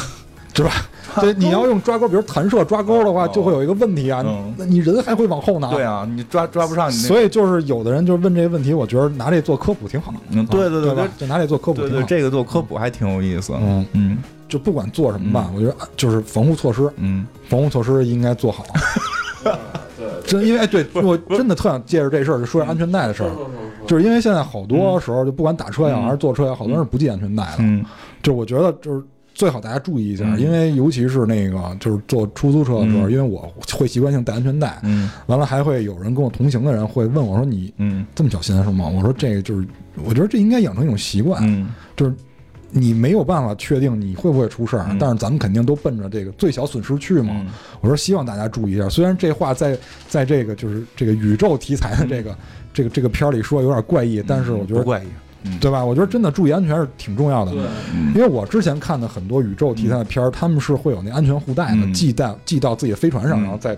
[0.54, 0.72] 是吧？
[1.20, 4.24] 对，你要用抓钩，比如弹射抓钩的话，就会有一个问题啊，
[4.58, 5.70] 你人还会往后拿。
[5.70, 7.08] 对啊，你抓抓不上你那。
[7.08, 10.14] 所以就是有的人就问这个问题，我觉得拿这做科普挺好。
[10.30, 11.08] 嗯对对对对？
[11.18, 13.54] 就拿这做科普对对，这个做科普还挺有意思。
[13.62, 18.64] 嗯，嗯就不管做什么吧，我觉得就是防护措施，嗯防护措施应该做好。
[20.26, 23.32] 真因为哎，对我真的特想借着这事儿就说下安全带的事儿，
[23.86, 27.56] 就是因为现在好多时候就不管打车也好还是坐车也好，好多人是不系安全带的。
[27.60, 27.84] 嗯
[28.24, 29.04] 就我觉得就是
[29.42, 38.88] 最好大家注意一下，嗯因为尤其是那个就是坐出租车的时候，嗯因为我会习惯性带安全带，嗯完了还会有人跟我同行的人会问我说你嗯这么小心是吗？
[38.88, 39.68] 我说这个就是
[40.06, 42.14] 我觉得这应该养成一种习惯，嗯就是。
[42.74, 47.34] 你没有办法确定你会不会出事儿，嗯但是咱们肯定都奔着这个最小损失去嘛。
[47.36, 47.48] 嗯
[47.82, 49.78] 我说希望大家注意一下，虽然这话在
[50.08, 52.34] 在这个就是这个宇宙题材的这个、
[52.74, 55.08] 这个这个片儿里说有点怪异，但是我觉得不怪异。
[55.44, 55.58] 嗯。
[55.60, 55.84] 对吧？
[55.84, 57.52] 我觉得真的注意安全是挺重要的。
[57.94, 58.14] 嗯。
[58.16, 61.94] 因为我之前看的很多宇宙题材的片儿，他们是会有那安全护带的，嗯。
[61.94, 63.78] 系带系到自己的飞船上，嗯然后再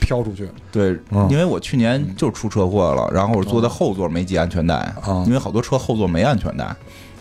[0.00, 0.48] 飘出去。
[0.72, 6.74] 对嗯，因为我去年就出车祸了，然后我坐在后座没系安全带啊，因为好多车后座没安全带，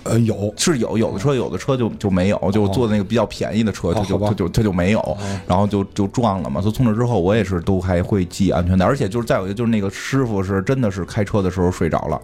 [0.03, 0.53] 呃，有。
[0.57, 6.61] 是有有的车有的车就就没有，就坐那个比较便宜的车，它就它就它就没有，然后就就撞了嘛。
[6.61, 12.21] 所以从那之后，我也是都还会系安全带，而且就是再有一个就是那个师傅是真的是开车的时候睡着了，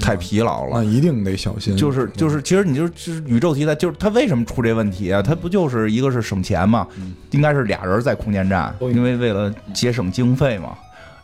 [0.00, 0.84] 太疲劳了那。
[0.84, 1.76] 一定得小心。
[1.76, 5.22] 就是就是，其实你就是就是宇宙题材，就是他为什么出这问题啊？
[5.22, 6.86] 他不就是一个是省钱嘛，
[7.30, 10.76] 应该是俩人在空间站，因为为了节省经费嘛。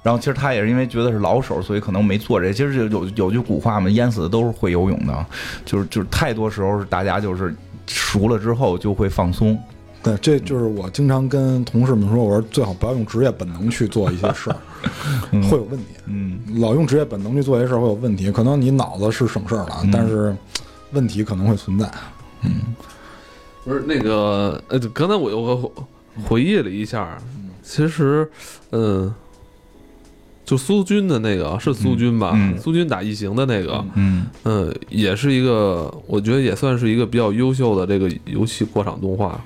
[0.03, 2.51] 然后其实他也是因为觉得是老手，所以可能没做这。
[2.55, 5.27] 其实有有句古话嘛，淹死的都是会游泳的，
[5.67, 7.55] 就是就是太多时候是大家就是
[7.87, 9.59] 熟了之后就会放松。
[10.03, 14.57] 对，这就是我经常跟同事们说，我说最好不要用职业本能去做一些事儿，
[15.49, 15.85] 会有问题。
[16.07, 20.35] 嗯老用职业本能去做一些事儿会有问题，可能你脑子是省事儿了，嗯但是
[20.93, 21.91] 问题可能会存在。
[22.43, 22.75] 嗯
[23.63, 25.71] 不是那个，呃，刚才我又回
[26.25, 27.19] 回忆了一下，
[27.63, 28.29] 其实，
[28.73, 29.15] 嗯，
[30.47, 32.33] 就苏军的那个是苏军吧？
[32.35, 39.39] 嗯嗯苏军打异形的那个，嗯嗯，也是一个，我觉得也算是一个比较优秀的这个游戏过场动画。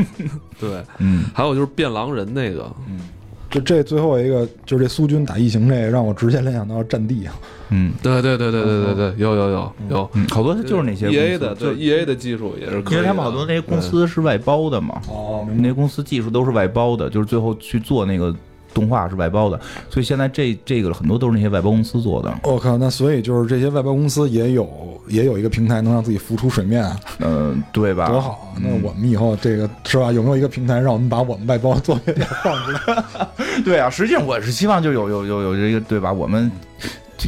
[0.58, 3.17] 对，嗯还有就是变狼人那个，就
[3.50, 7.34] 这最后一个，就是这苏军打异形这个，让我直接联想到战地啊。
[7.70, 10.10] 嗯对对对对对对对，有有有有。
[10.14, 18.34] 嗯，好多就是那些 E A 的，对就 E A 的技术也是可以，因为他们好多那些公司是外包的嘛，哦，那些公司技术都是外包的，就是最后去做那个
[18.78, 19.58] 动画是外包的，
[19.90, 22.32] 所以现在这这个很多都是那些外包公司做的。
[22.44, 24.68] 我靠，那所以就是这些外包公司也有
[25.08, 28.08] 也有一个平台能让自己浮出水面啊，嗯，对吧？
[28.08, 28.60] 多好啊！
[28.60, 30.12] 那我们以后这个是吧？
[30.12, 33.28] 有没有一个平台让我们把我们外包作业放出来？
[33.64, 36.12] 对啊，实际上我是希望就有有有有这个对吧？
[36.12, 36.50] 我们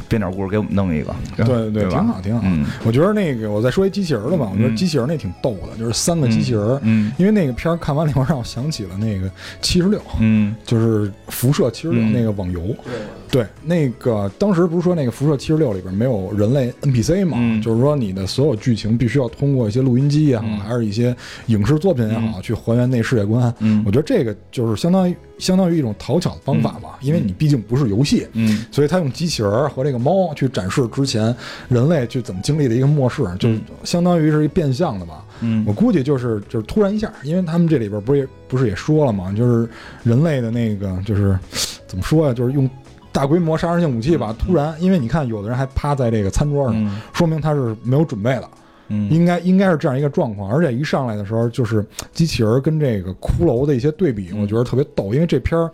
[0.08, 2.42] 编点故事给我们弄一个，对对挺好挺好。
[2.44, 2.64] 嗯。
[2.84, 7.12] 我觉得那个我再说一机器人的吧，我觉得嗯机器人那挺逗的，就是三个机器人，嗯。
[7.16, 9.30] 因为那个片儿看完了以后让我想起了那个
[9.60, 10.54] 七十六，嗯。
[10.64, 12.12] 就是辐射七十六嗯。
[12.12, 12.60] 那个网游。
[13.30, 17.36] 对，那个当时不是说那个辐射七十六里边没有人类 NPC 嘛？
[17.40, 17.62] 嗯。
[17.62, 20.58] 就是说你的所有剧情必须要通过一些录音机也好，嗯。
[20.60, 21.14] 还是一些
[21.46, 23.52] 影视作品也好，去还原那世界观。
[23.58, 23.82] 嗯。
[23.86, 28.26] 我觉得这个就是相当于相当于一种讨巧的方法吧，因为你毕竟不是游戏。
[28.34, 31.34] 嗯所以他用机器人儿和这个猫去展示之前
[31.68, 33.48] 人类去怎么经历的一个末世，就
[33.82, 35.24] 相当于是一变相的吧。
[35.40, 39.68] 嗯我估计就是就是突然一下，因为他们这里边不是也不是也说了嘛，就是
[40.02, 41.38] 人类的那个就是
[41.86, 42.68] 怎么说呀，就是用
[43.10, 44.34] 大规模杀伤性武器吧。
[44.38, 48.48] 突然，因为你看有的人还趴在这个餐桌上，嗯说明他是没有准备的，
[48.90, 50.52] 嗯应该应该是这样一个状况。
[50.52, 51.82] 而且一上来的时候，就是
[52.12, 55.70] 机器人跟这个骷髅的一些对比，我觉得特别逗，因为这片儿。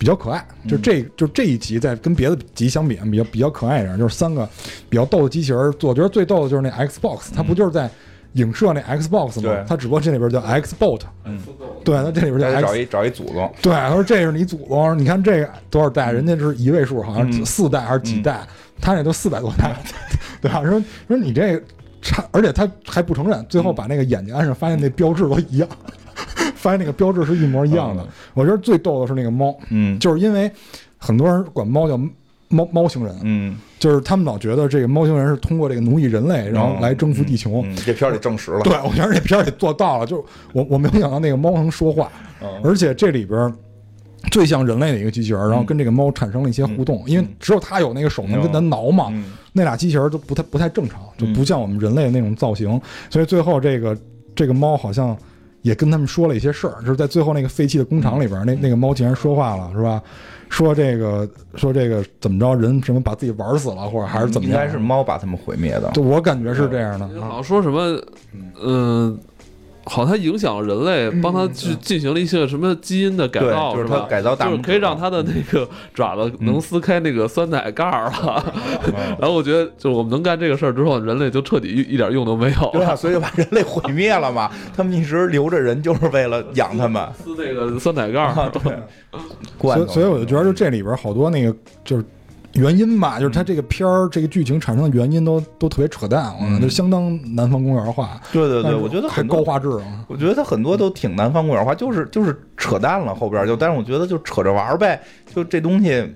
[0.00, 4.48] 比较可爱，就这就这一集在跟别的集相比，比较比较可爱一点，就是三个
[4.88, 5.74] 比较逗的机器人儿。
[5.82, 7.90] 我觉得最逗的就是那 Xbox，它不就是在
[8.34, 9.64] 影射那 Xbox 吗对？
[9.66, 11.36] 它只不过这里边叫 Xbox，嗯，
[11.84, 18.46] 对，他这里边叫 X 找一找一祖宗，对，他说这是你祖宗，你看这个多少代，人家是一位数，好像嗯四代还是几代，
[18.80, 19.74] 他那都四百多代，
[20.40, 20.62] 对吧？
[20.62, 21.62] 说说你这个
[22.02, 25.68] 差，而且他还不承认，最后把那个眼睛安上，发现那标志都一样。
[26.56, 28.04] 发现那个标志是一模一样的。
[28.34, 30.50] 我觉得最逗的是那个猫，嗯就是因为
[30.96, 31.96] 很多人管猫叫
[32.48, 37.62] 猫猫星人，嗯，就是他们老觉得这个猫星人是通过这个奴役人类，然后来征服地球。
[37.64, 38.60] 嗯这片儿里证实了。
[38.62, 42.10] 对，我觉得这片儿里做到了，就我我没有想到那个猫能说话，
[42.42, 43.52] 嗯而且这里边儿
[44.30, 53.96] 最像人类的一个机器人，然后跟这个猫产生了一些互动，因为只有它有那个手能跟它挠嘛，嗯那俩机器人都不太不太正常，就不像我们人类那种造型，所以最后这个
[54.34, 55.16] 这个猫好像。
[55.62, 60.00] 也跟他们说了一些事儿，就是在最后那个废弃的工厂里边儿，那那个猫竟然说话了，是吧？
[60.48, 64.56] 说这个说这个怎么着，人什么把自己玩死了，或者还是怎么样？
[64.56, 65.90] 应该是猫把他们毁灭的。
[65.94, 67.06] 就我感觉是这样的。
[67.20, 68.00] 好像说什么，
[68.62, 69.18] 嗯、
[69.88, 78.54] 好，它影响人类，帮它去进行了一些什么基因的改对造，就是吧它改造大就是可以让它的那个爪子能撕开那个酸奶盖儿了。
[79.18, 82.96] 然后我觉得，就是我们能干这个事儿之后，人类就彻底一一点用都没有对啊，了。
[82.96, 84.50] 所以就把人类毁灭了嘛。
[84.76, 87.08] 他们一直留着人，就是为了养他们。
[87.24, 88.62] 撕那个酸奶盖儿，啊，对，
[89.60, 92.04] 所以所以我就觉得，就这里边好多那个就是
[92.54, 98.20] 原因吧，就是它这个片儿这个剧情产生的原因都都特别扯淡，我嗯就相当南方公园化。
[98.32, 100.04] 对对对，我觉得还很多，高画质啊。
[100.08, 105.00] 我觉得他很多都挺南方公园化，就是就是扯淡了后边就，但是我觉得就扯着玩儿呗，
[105.34, 106.10] 就这东西。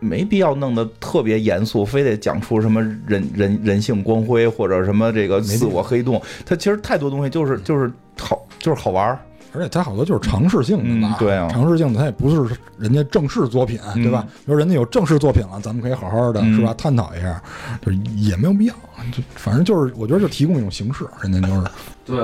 [0.00, 6.22] 没必要弄得特别严肃，非得讲出什么人人人性光辉或者什么这个自我黑洞。
[6.46, 9.18] 它其实太多东西就是就是好就是好玩儿。
[9.52, 14.26] 而且它好多就是尝试性的吧，嗯对啊尝试性的，它也不是人家正式作品，对吧？
[14.44, 16.74] 比如人家有正式作品了，咱们可以好好的，嗯是吧？
[16.74, 17.42] 探讨一下，
[17.80, 18.74] 就是也没有必要，
[19.12, 21.66] 就反正就是我觉得就提供一种形式，人家就是
[22.04, 22.16] 对，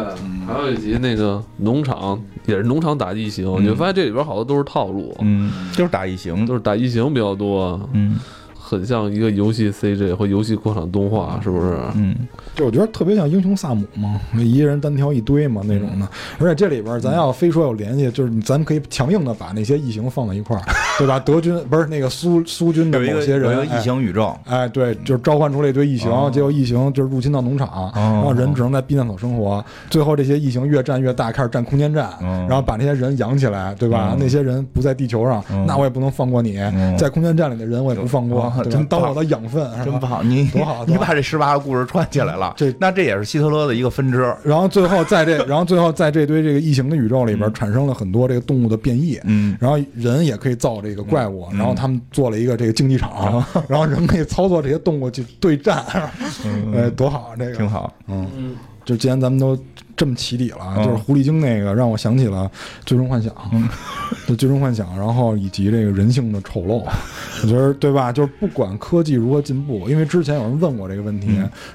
[0.47, 6.55] 还有一集那个农场也是农场打异形，你就发现这里边好多都是套路，嗯，就是打异形都。
[6.55, 8.19] 是打异形比较多，嗯
[8.67, 11.77] 很像一个游戏 CG 或游戏过场动画，是不是？
[11.95, 12.17] 嗯
[12.55, 16.09] 就我觉得特别像英雄萨姆嘛，一个人单挑一堆嘛那种的。
[16.39, 20.63] 而且这里边咱要非说有联系，就是咱们可以强硬的把那些异形放在一块儿，
[20.99, 21.21] 对吧？
[21.21, 24.55] 德军不是那个苏苏军的某些人，有一个异形宇宙，哎。
[24.65, 29.63] 哎，对，就是召唤出了一堆异形，哦结果异形就是入侵到农场，然后人只能在避难所生活。
[29.91, 34.11] 最后这些异形越战越大，开始占空间站，嗯然后把那些人养起来，对吧？
[34.13, 40.29] 嗯那些人不在地球上，嗯那我也不能放过你，嗯在空间站里的人我也不放过，哦对吧真当我的养分，是吧真棒！
[40.29, 44.35] 你多好 你把这十八个故事串起来了，这那这也是希特勒的一个分支。
[44.43, 55.85] 然后最后在这，然后最后在这堆这个异形的宇宙里边产生了很多这个动物的变异，嗯然后人也可以造这个怪物，嗯然后他们做了一个这个竞技场，然后人可以操作这些动物去对战，
[56.75, 57.37] 哎，多好啊！
[57.39, 57.93] 这个挺，好。
[58.09, 59.57] 嗯，嗯，就既然咱们都
[59.97, 62.51] 这么起底了，嗯就是狐狸精那个让我想起了
[62.85, 63.33] 《最终幻想》，
[64.27, 66.85] 就《最终幻想》，然后以及这个人性的丑陋，
[67.43, 68.13] 我觉得对吧？
[68.13, 71.29] 就是不管科技如何进步，因为之前有人问过这个问题，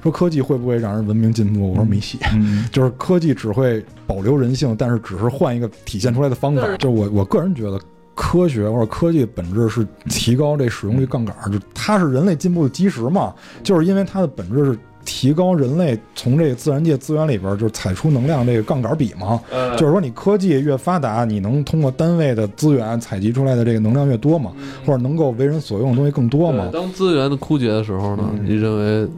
[0.04, 1.72] 说科技会不会让人文明进步？
[1.72, 2.18] 我说没戏。
[2.34, 6.62] 嗯 就是科技只会保留人性，但是只是换一个体现出来的方法。
[6.78, 7.80] 就我我个人觉得，
[8.16, 13.34] 科学或者科技的本质是提高这使用率杠杆儿，就它是人类进步的基石嘛。
[13.64, 14.78] 就是因为它的本质是
[15.12, 19.42] 提高人类从这个自然界资源里边儿就是采出能量这个杠杆比嘛。
[19.52, 24.52] 呃就是说，你科技越发达，你能通过单位的资源采集出来的这个能量越多嘛，
[24.86, 29.10] 或者能够为人所用的东西更多嘛，当资源的枯竭的时候呢，嗯你认为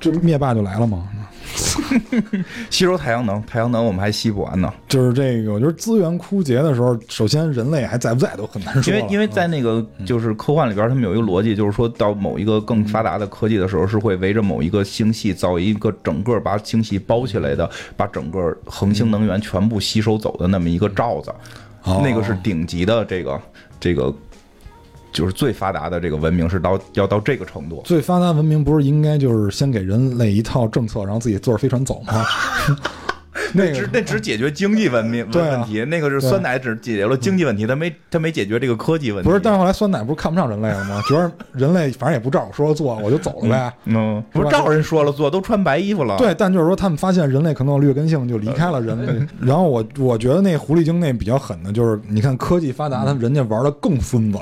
[0.00, 1.06] 这灭霸就来了嘛。
[2.70, 4.72] 吸收太阳能，太阳能我们还吸不完呢。
[4.88, 8.92] 就是这个，我觉得资源枯竭的时候，首先人类还在不在都很难说。
[8.92, 21.32] 因为因为在那个就是科幻里边，他们有一个逻辑，就是说到某一个更发达的科技的时候，是会围着某一个星系造一个整个把星系包起来的，把整个恒星能源全部吸收走的那么一个罩子，
[21.84, 23.40] 哦那个是顶级的这个
[23.78, 24.12] 这个。
[25.14, 32.22] 就是最发达的这个文明是到要到这个程度，最发达文明不是应该就是先给人类一套政策，然后自己坐着飞船走吗？
[33.52, 39.28] 那个只那只解决经济文明问题，那个是酸奶只解决了经济问题，它没它没解决这个科技问题。
[39.28, 41.02] 不是，但是后来酸奶不是看不上人类了吗？
[41.08, 43.72] 觉得人类反正也不照我说了做，我就走了呗。
[43.86, 46.16] 嗯，不照人说了做，都穿白衣服了。
[46.16, 49.26] 对，但就是说他们发现人类可能有劣根性，就离开了人类。
[49.40, 54.38] 然后我我觉得那狐狸精那比较狠的，就是你看科技发达，他们人家玩的更孙子。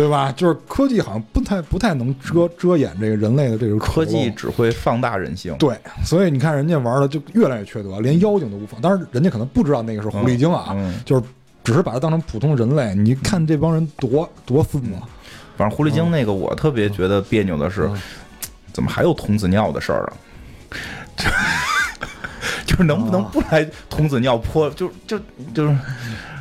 [0.00, 0.32] 对吧？
[0.32, 5.54] 就是科技好像不太不太能遮遮掩这个人类的这个科技只会放大人性。
[5.58, 8.78] 对，所以你看人家玩的就越来越缺德，连妖精都无法。
[8.80, 11.22] 当然，人家可能不知道那个是狐狸精啊，嗯，就是
[11.62, 12.94] 只是把它当成普通人类。
[12.94, 15.04] 你看这帮人多多疯啊，
[15.56, 18.00] 反正狐狸精那个，我特别觉得别扭的是嗯，
[18.72, 20.12] 怎么还有童子尿的事儿啊？
[22.64, 24.70] 就是能不能不来童子尿泼？
[24.70, 25.18] 就就
[25.52, 25.76] 就是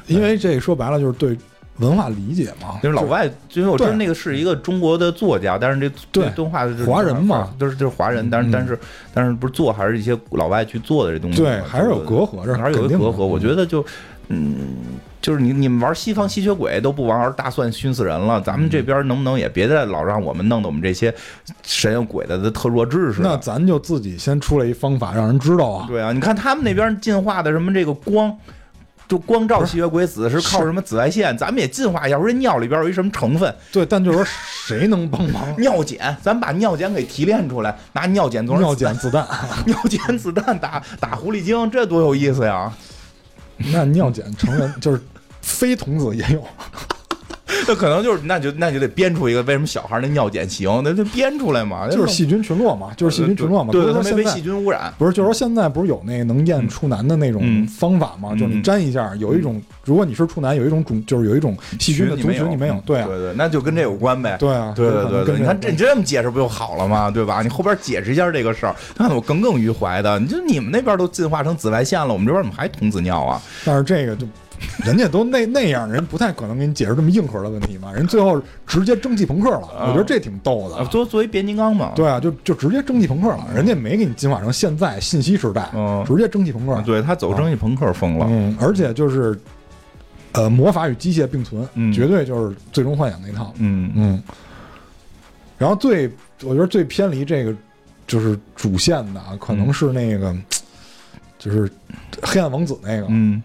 [0.08, 1.38] 因为这说白了就是对
[1.80, 2.80] 文化理解嘛。
[2.82, 8.80] 就是老外，因为我知道那个是一个中国的作家，但是这对动画是华人嘛，就是就是华人，但是嗯但是
[9.14, 13.26] 但是不是做还是一些老外去做的这东西，对，还是有隔阂，这还是有一隔阂。
[13.26, 13.84] 我觉得就
[14.28, 14.68] 嗯
[15.22, 21.14] 就是你你们玩西方吸血鬼都不玩大蒜熏死人了，咱们这边能不能也别再老让我们弄得我们这些
[21.64, 23.30] 神有鬼的的特弱智似的？
[23.30, 25.86] 那咱就自己先出来一方法，让人知道啊。
[25.88, 28.36] 对啊，你看他们那边进化的什么这个光。
[29.10, 31.36] 就光照吸血鬼子是靠什么紫外线？
[31.36, 33.54] 咱们也进化一下，说这尿里边有一什么成分？
[33.72, 35.44] 对，但就是说谁能帮忙？
[35.58, 39.28] 尿检，咱把尿检给提炼出来，拿尿检做尿检子弹，
[39.66, 42.72] 尿检子弹打打狐狸精，这多有意思呀！
[43.58, 45.02] 那尿检成人就是
[45.42, 46.42] 非童子也有。
[47.68, 53.72] 那可能就是，那就那就得编出一个为什么小孩那尿碱行，那就编出来嘛，就是细菌群落嘛，就是细菌群落嘛。
[53.72, 54.94] 对，他没被细菌污染。
[54.98, 58.32] 不是，就是说现在不是有那能验处男的那种方法吗？
[58.34, 62.82] 就是你沾一下，有一种，如果你是处男，有一种种，就是有一种细菌的族群你没有。
[62.86, 64.38] 对对对，那就跟这有关呗。
[64.40, 67.10] 对啊，对对对，你看这这么解释不就好了吗？
[67.10, 67.42] 对吧？
[67.42, 70.20] 你后边解释一下这个事儿，看我耿耿于怀的。
[70.20, 73.42] 你就你们那边都进化成紫外线了，我们这边怎么还童子尿啊？
[73.66, 74.28] 但是这个就。
[74.84, 77.94] 人家都那那样，人不太可能给你解释这么硬核的问题嘛。
[77.94, 80.86] 人最后直接蒸汽朋克了，我觉得这挺逗的。
[80.88, 83.48] 作作为变形金刚嘛，对啊，就就直接蒸汽朋克了。
[83.56, 85.70] 人家没给你进化成现在信息时代，
[86.06, 86.82] 直接蒸汽朋克。
[86.82, 89.40] 对他走蒸汽朋克风了，嗯，而且就是，
[90.34, 93.54] 呃，魔法与机械并存，绝对就是最终幻想那套。
[93.58, 94.22] 嗯嗯。
[95.58, 96.10] 然后最
[96.44, 97.56] 我觉得最偏离这个
[98.08, 100.36] 就是主线的啊，可能是那个，
[101.38, 101.72] 就是
[102.22, 103.42] 黑暗王子那个，嗯。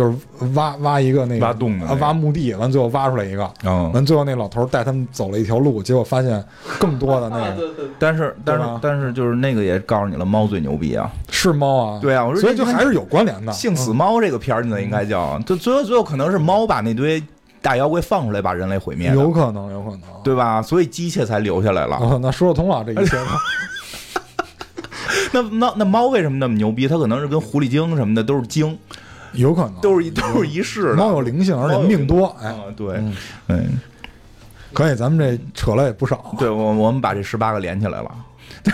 [0.00, 0.16] 就是
[0.54, 3.46] 挖挖一个那个挖洞的，挖墓地，完最后挖出来一个，
[3.92, 6.42] 完最后那老头带他们走了一条路，结果发现
[6.78, 7.68] 更多的那个。
[8.00, 13.52] 但是但是但是就是那个也告诉你了，猫最牛逼啊，是猫啊，对啊，我说所以就还是有关联的。
[13.52, 17.22] 幸死猫这个片儿，你应该叫，就最后最后可能是猫把那堆
[17.60, 19.12] 大妖怪放出来，把人类毁灭。
[19.12, 20.62] 有可能，有可能，对吧？
[20.62, 22.18] 所以机械才留下来了。
[22.22, 23.18] 那说得通了，这一切。
[25.32, 26.88] 那那那猫为什么那么牛逼？
[26.88, 28.78] 它可能是跟狐狸精什么的都是精。
[29.32, 32.26] 有可能都是一都是一世的猫有灵性，而且命多。
[32.42, 33.02] 哎，对，
[33.48, 33.78] 嗯，
[34.72, 36.34] 可以，咱们这扯了也不少。
[36.38, 38.10] 对，我我们把这十八个连起来了。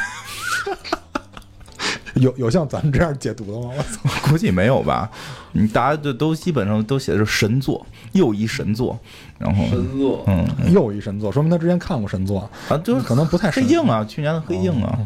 [2.14, 3.74] 有有像咱们这样解读的吗？
[3.76, 5.11] 我操，估计没有吧。
[5.52, 8.98] 嗯，大家都都基本上都写的是神作，又一神作，
[9.38, 14.98] 然后神作，嗯， 又一神作，说明他之前看过神作啊，就是可能不太黑镜啊，去年的黑镜啊，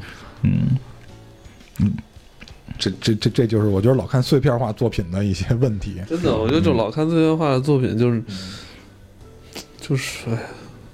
[0.42, 0.78] 嗯
[1.80, 1.92] 嗯。
[2.80, 6.00] 这这这这就是我觉得老看碎片化作品的一些问题。
[6.08, 8.20] 真的，我觉得就老看碎片化的作品，就是
[9.80, 10.30] 就是，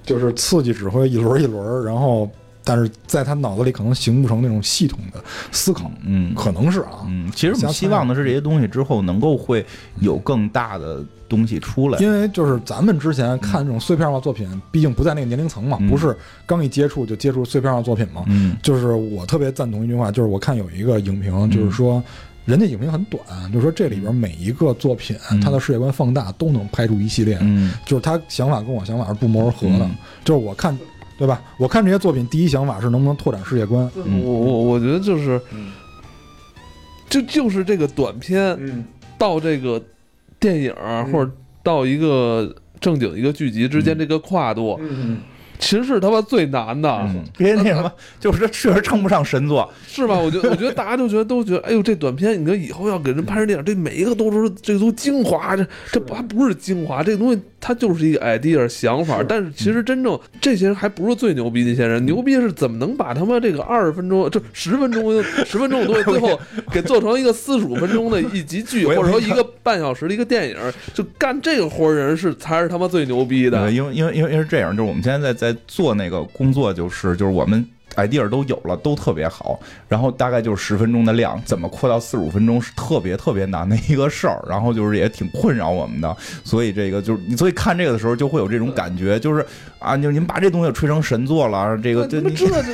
[0.05, 2.31] 就是刺激只会一轮一轮，然后。
[2.69, 9.65] 但是在他脑子里可能形不成那种系统的思考，嗯，可能是啊，嗯，其实我们希望的是这些东西之后能够会
[10.01, 22.03] 有更大的东西出来，因为就是咱们之前看这种碎片化作品，毕竟不在那个年龄层嘛，不是刚一接触就接触碎片化作品嘛，嗯，就是我特别赞同一句话，就是我看有一个影评，就是说
[22.47, 29.89] 人家影评很短，就是说这里边每一个作品，它的世界观放大都能拍出一系列，嗯，就是他想法跟我想法是不谋而合的，
[30.25, 30.77] 就是我看。
[31.19, 31.43] 对吧？
[31.59, 33.91] 我看这些作品，第一想法是能不能拓展世界观。
[34.23, 35.41] 我我我觉得就是，
[37.09, 38.87] 就就是这个短片
[39.17, 39.83] 到这个
[40.39, 40.75] 电影
[41.13, 41.31] 或者
[41.63, 44.79] 到一个正经一个剧集之间这个跨度。
[44.79, 44.85] 其
[45.61, 50.17] 实是他妈最难的，别那什么，就是确实称不上神作，是吧？
[50.19, 59.23] 我觉得，我觉得大家就觉得都觉得，哎呦，这短片，你说以后要给人拍成电影，这每一个都是这都精华，这这不还不是精华，这个东西它就是一个 idea 想法。
[59.27, 66.39] 但是其实真正这些人还不是最牛逼那些人，牛逼是怎么能把他妈这个二十分钟就十分钟十分钟的东西，最后
[66.73, 70.57] 给做成一个四十五分钟的一集剧，或者说一个半小时的一个电影，
[70.93, 73.71] 就干这个活人是才是他妈最牛逼的。
[73.71, 75.46] 因为因为因为因为是这样，就是我们现在在在。
[75.53, 89.45] 在做那个工作，就是就是我们 idea 都有了，都特别好，然后大概就是十分钟的量，怎么扩到四十五分钟是特别特别难的一个事儿，然后就是也挺困扰我们的，所以这个就是你所以看这个的时候就会有这种感觉，就是
[89.79, 92.69] 啊，就你们把这东西吹成神作了，这个你们知道就，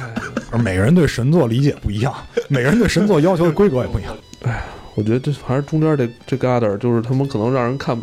[0.50, 2.12] 而每个人对神作理解不一样，
[2.48, 4.14] 每个人对神作要求的规格也不一样。
[4.42, 4.62] 哎，
[4.94, 7.98] 我觉得这还是中间这这疙瘩，就是他们可能让人看。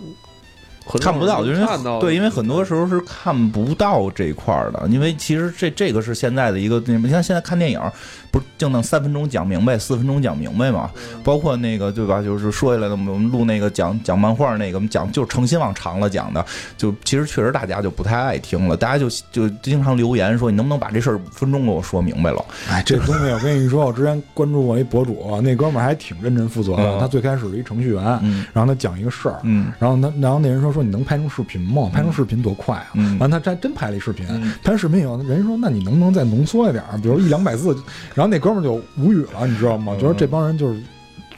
[0.99, 7.79] 看不到，就是看到对，因为很多时候是看不到这块儿的，因为其实这这个是现在的一个，你像现在看电影。
[8.33, 10.89] 不是就能三分钟讲明白，四分钟讲明白嘛？
[11.23, 12.19] 包括那个对吧？
[12.19, 16.43] 就是说下来的，我们录那个讲讲漫画那个，我们讲就是诚心往长了讲的，
[16.75, 22.43] 就其实确实大家就不太爱听了，大家就就经常留言说你能不能把这事儿五分钟给我说明白了？
[22.71, 26.99] 哎，这东西我跟你说，我之前关注过一博主，那哥们儿还挺认真负责的。
[26.99, 28.03] 他最开始是一程序员，
[28.51, 29.39] 然后他讲一个事儿，
[29.77, 31.89] 然后他然后那人说说你能拍成视频吗？
[31.93, 32.91] 拍成视频多快啊！
[33.21, 34.27] 完他真真拍了一视频，
[34.61, 37.73] 拍成视频以后，人说那你能不能再浓缩一点，比如一两百字，
[38.13, 38.33] 然后。
[38.33, 39.95] 那哥们儿就无语了，你知道吗？
[39.99, 40.81] 觉得这帮人就是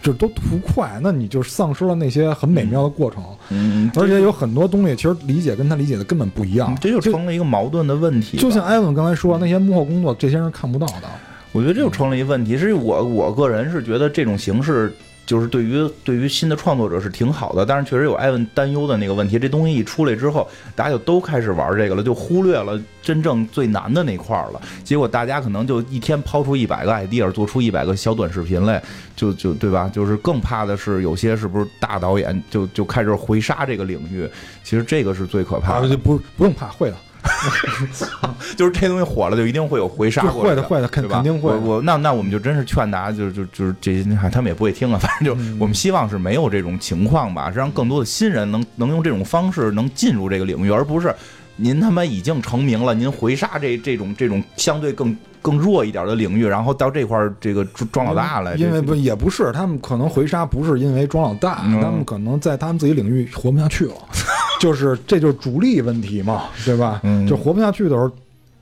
[0.02, 3.22] 就都图快，那你就丧失了那些很美妙的过程。
[3.50, 8.42] 嗯，而且有很多东西其实理解跟他理解的根本不一样，这就成了一个矛盾的问题吧。
[8.42, 11.10] 就像艾文刚才说，那些幕后工作这些人看不到的。
[11.52, 12.58] 我觉得这就成了一个问题。
[12.58, 14.96] 是我我个人是觉得这种形式。
[15.26, 19.40] 就是对于对于新的创作者是挺好的，但是确实有艾文担忧的那个问题。
[19.40, 24.62] 这东西一出来之后，大家就都开始玩这个了，就忽略了真正最难的那块了。
[24.84, 28.82] 结果大家可能就一天抛出一百个 idea，做出一百个小短视频来，
[29.16, 29.90] 就就对吧？
[29.92, 34.30] 就是更怕的是有些是不是大导演就就开始回杀这个领域？
[34.64, 35.90] 其实这个是最可怕的。
[35.90, 36.96] 就不不用怕，会的。
[38.56, 41.52] 就是这东西火了，就一定会有回杀会的，坏的，肯肯定会。
[41.54, 44.98] 我我那那我们就真是劝大家，就是就就是这些，他们也不会听啊。
[45.02, 51.14] 反正就我们希望是没有这种情况吧，是让更多的新人能能用这种方式能进入这个领域，而不是
[51.58, 58.56] 您他妈已经成名了，您回杀这这种这种相对更更弱一点的领域，然后到这块儿这个装老大来。
[58.56, 63.94] 因为不也不是，他们可能回杀不是因为装老大，他们可能在他们自己领域活不下去了。
[64.60, 67.02] 就是，这就是主力问题嘛，对吧？
[67.28, 68.10] 就活不下去的时候，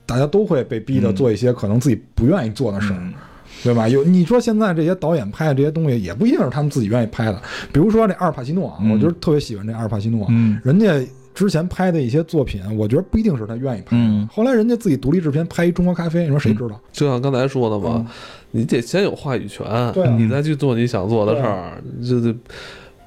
[0.06, 3.00] 大家都会被逼的做一些可能自己不愿意做的事儿，
[3.64, 3.88] 对吧？
[3.88, 7.42] 有你说现在这些导演拍的这些东西，也不一定是他们自己愿意拍的。
[7.72, 10.88] 比如说这阿尔帕西诺，我就是特别喜欢这阿尔帕西诺，嗯人家
[11.34, 14.28] 之前拍的一些作品，我觉得不一定是他愿意拍的。
[14.32, 16.80] 后来人家自己独立制片拍一中国咖啡，你说谁知道？
[16.92, 18.06] 就像刚才说的嘛，
[18.52, 19.66] 你得先有话语权，
[20.18, 22.36] 你再去做你想做的事儿，就得，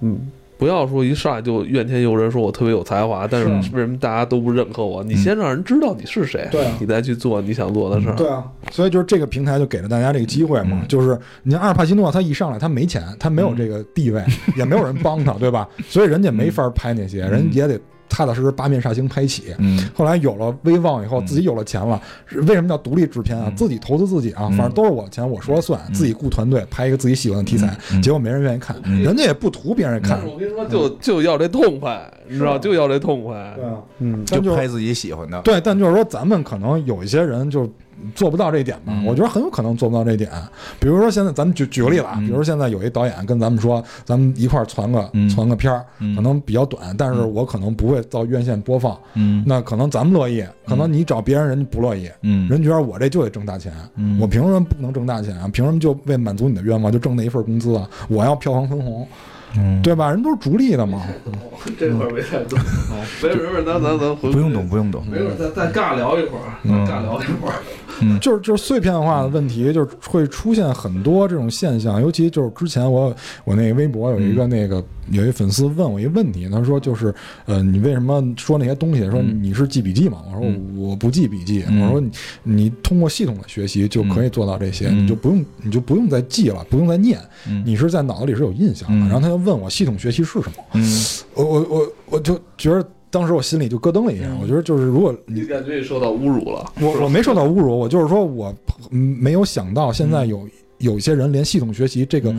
[0.00, 0.18] 嗯。
[0.58, 3.46] 不要说一上来就怨天尤人，说我特别有才华，但是
[3.76, 5.04] 为什么大家都不认可我？
[5.04, 6.48] 你先让人知道你是谁，
[6.80, 8.16] 你再去做你想做的事儿。
[8.16, 10.82] 对啊，所以就是这个平台就给了大家这个机会嘛。
[10.88, 14.24] 就是你像阿尔帕西诺，他一上来他没钱，他没有这个地位，
[14.56, 15.68] 也没有人帮他，对吧？
[15.86, 17.78] 所以人家没法拍那些，人也得。
[18.08, 19.54] 踏踏实实八面煞星拍起，
[19.94, 22.00] 后来有了威望以后，自己有了钱了。
[22.46, 23.52] 为什么叫独立制片啊？
[23.56, 25.80] 自己投资自己啊，反正都是我的钱，我说了算。
[25.92, 30.20] 自己雇团队拍一个自己喜欢的题材，结果没人愿意看，人家也不图别人看。
[30.26, 33.54] 我跟你说，就就要这痛快，你知道，就要这痛快。
[33.56, 35.40] 对啊，嗯，就拍自己喜欢的。
[35.42, 37.70] 对，但就是说，咱们可能有一些人就。
[38.14, 38.92] 做不到这一点吧？
[39.06, 40.30] 我觉得很有可能做不到这一点。
[40.78, 45.84] 比如说，现在咱们举举个例子啊，比如说现在有一导演跟咱们说，咱们一块儿传个传个片儿，
[46.14, 48.96] 可能比较短，但是我可能不会到院线播放。
[49.14, 52.10] 嗯那可能咱们乐意，可能你找别人，人家不乐意。
[52.22, 53.72] 嗯人觉得我这就得挣大钱，
[54.20, 55.48] 我凭什么不能挣大钱啊？
[55.52, 57.88] 凭什么就为满足你的愿望就挣那一份工资啊？
[58.08, 59.06] 我要票房分红。
[59.82, 60.10] 对吧？
[60.10, 61.02] 人都是逐利的嘛。
[61.78, 62.58] 这块没太懂。
[63.22, 64.30] 没事没事，咱咱咱回。
[64.30, 65.04] 不用懂，不用懂。
[65.10, 67.54] 没事，再再尬聊一会儿，尬聊一会儿。
[68.02, 72.00] 嗯， 就是就是碎片化的问题，就是会出现很多这种现象。
[72.00, 77.12] 尤其就是之前我我那微博有一个那个有一粉丝问我一个问题，他说就是
[77.46, 79.08] 呃，你为什么说那些东西？
[79.10, 80.18] 说你是记笔记吗？
[80.30, 81.64] 我说我不记笔记。
[81.80, 82.10] 我说你
[82.42, 87.18] 你通过系统的学习就可以做到这些，你就不用你就不用再记了，不用再念，
[87.64, 89.06] 你是在脑子里是有印象的。
[89.08, 89.35] 然后他就。
[89.36, 90.64] 问我系统学习是什么？
[90.74, 90.82] 嗯，
[91.34, 94.26] 我我我我就觉得当时我心里就咯噔了一下。
[94.40, 98.54] 我觉得就是如果你感觉你受到侮辱了，我我没受到侮辱，我就是说我
[98.90, 102.34] 没有想到现在有有一些人连系统学习这个。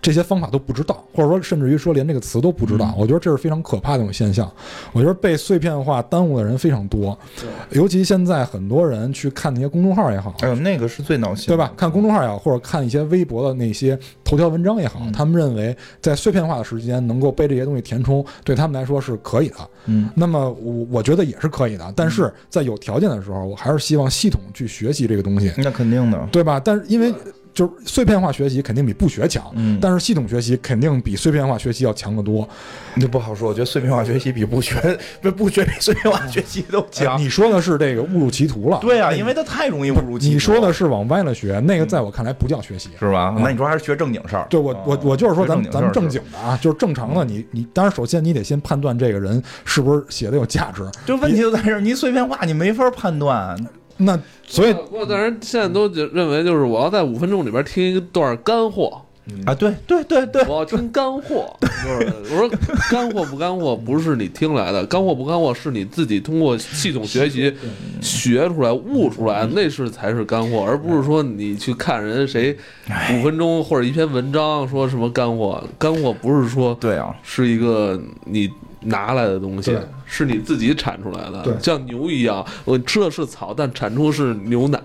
[0.00, 4.48] 这些方法都不知道，或者说甚至于说连这个词都不知道，我觉得这是非常可怕的一种现象。
[4.92, 7.18] 我觉得被碎片化耽误的人非常多，
[7.70, 11.72] 尤其现在很多人去看那些公众号也好，哎呦，那个是最闹心，对吧？
[11.76, 19.56] 看公众号也好，或者看一些微博的那些头条文章也好，他们认为在碎片化的时间能够被这些东西填充，对他们来说是可以的。
[19.86, 25.52] 嗯，那么我我觉得也是可以的，但是在有条件的时候，我还是希望系统去学习这个东西。
[25.58, 26.60] 那肯定的，对吧？
[26.62, 27.12] 但是因为。
[27.56, 32.46] 就是碎片化学习肯定比不学强，嗯，但是系统学习肯定比碎片化学习要强得多。
[32.96, 34.76] 那不好说，我觉得碎片化学习比不学
[35.22, 37.18] 不 不学比碎片化学习都强。
[37.18, 38.78] 你说的是这个误入歧途了？
[38.82, 40.34] 对啊，因为它太容易误入歧途。
[40.34, 43.34] 你说的是往歪了学，那个在我看来不叫学习，是吧？
[43.38, 44.46] 那你说还是学正经事儿？
[44.50, 47.24] 对，我我我就是说咱们咱们正经的啊，就是正常的。
[47.24, 50.82] 你你当然首先你得先判断这个人是不是写的有价值。
[51.06, 53.56] 就问题就在这儿，你碎片化你没法判断。
[53.98, 59.02] 那所以，不过但是现在都认为，就是我要在五分钟里边听一段干货
[59.44, 61.56] 啊，对对对对，我要听干货。
[61.60, 62.50] 就是我说
[62.90, 67.52] 干货不干货，不是你听来的，干货不干货是你自己通过系统学习
[68.00, 72.56] 学出来、悟出来，那是才是干货，而不是说你去看人谁
[73.12, 75.62] 五分钟或者一篇文章说什么干货。
[75.78, 78.50] 干货不是说对啊，是一个你。
[78.82, 79.76] 拿来的东西
[80.06, 84.80] 是你自己产出来的，像牛一样，我吃的是草，但产出是牛奶。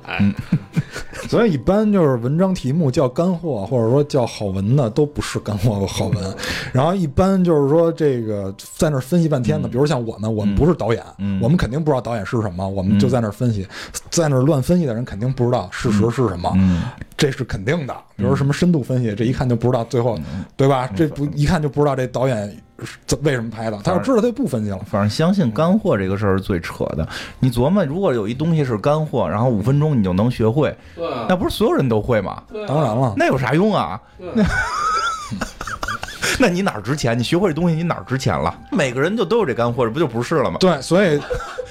[1.30, 6.36] 所以一般就是文章题目叫干货，或者说叫好文的，都不是干货和好文。
[6.74, 11.40] 然后一般就是说这个在那儿分析半天的，比如像我们，我们不是导演，嗯。
[11.42, 13.68] 我们肯定不知道导演是什么，我们就在那儿分析，
[14.10, 16.84] 在那儿乱分析的人肯定不知道事实是什么，嗯，
[17.16, 17.96] 这是肯定的。
[18.16, 20.20] 比如什么深度分析，这一看就不知道最后，
[20.58, 20.88] 对吧？
[20.96, 22.50] 这不一看就不知道这导演
[22.84, 24.80] 是怎为什么拍的，他要知道他就不分析了。
[24.86, 27.08] 反正相信干货这个事儿是最扯的。
[27.40, 32.42] 你琢磨，如果有一东西是干货，然后五分钟你就能学会，对啊那不是所有人都会吗？
[32.52, 34.02] 对啊当然了，那有啥用啊？
[34.18, 34.44] 那
[36.40, 37.18] 那你哪儿值钱？
[37.18, 38.58] 你学会这东西，你哪儿值钱了？
[38.72, 40.58] 每个人就都有这干货，这不就不是了吗？
[40.60, 41.20] 对，所以，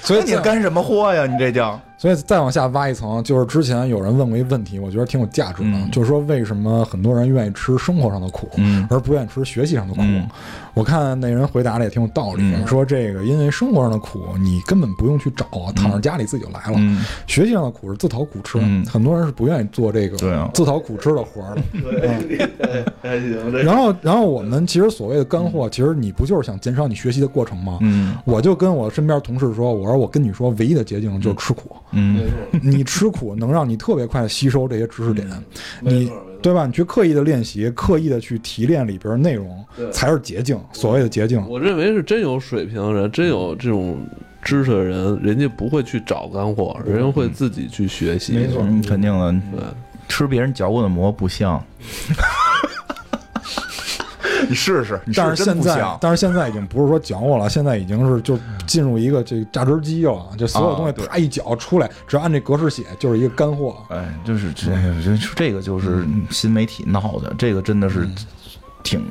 [0.01, 1.25] 所以你干什么货呀？
[1.25, 1.79] 你这叫？
[1.97, 5.91] 所以再往下挖一层，就是之前有人问过一个问题，我觉得挺有价值的，嗯。
[5.91, 8.87] 就是说为什么很多人愿意吃生活上的苦，嗯。
[8.89, 10.01] 而不愿意吃学习上的苦？
[10.01, 10.27] 嗯。
[10.73, 12.65] 我看那人回答的也挺有道理，嗯。
[12.65, 15.45] 说这个因为生活上的苦你根本不用去找，
[15.75, 16.77] 躺在家里自己就来了。
[16.77, 17.05] 嗯。
[17.27, 18.83] 学习上的苦是自讨苦吃，嗯。
[18.87, 20.49] 很多人是不愿意做这个对啊。
[20.55, 21.61] 自讨苦吃的活儿的。
[23.03, 27.77] 还行，这然后，然后我们其实所谓的干货，其实你不就是想减少你学习的过程吗？
[27.81, 28.15] 嗯。
[28.25, 31.75] 我就跟我身边同事说，我说我跟你说，唯一的捷径就是吃苦。
[31.91, 32.21] 嗯
[32.61, 35.27] 你吃苦能让你特别快吸收这些知识点，
[35.81, 36.65] 你没错没错对吧？
[36.65, 40.59] 你去刻意的练习，刻意的去提炼里边内容，才是捷径。
[40.73, 43.99] 所谓的捷径，我认为是真有水平的人，真有这种
[44.41, 48.33] 知识的人，人家不会去找干货，人家会自己去学习。
[48.33, 49.63] 没错嗯，肯定的，对，
[50.07, 51.63] 吃别人嚼过的馍不香。
[54.47, 55.97] 你试试，你试试但是现在。
[55.99, 63.77] 但是现在已经不是说讲我了，现在已经是就进入一个这榨汁机了，就所有东西啪一搅出来，只要按这格式写，就是一个干货。
[63.89, 64.71] 哎，就是这
[65.03, 68.07] 这这个就是新媒体闹的，这个真的是
[68.83, 69.05] 挺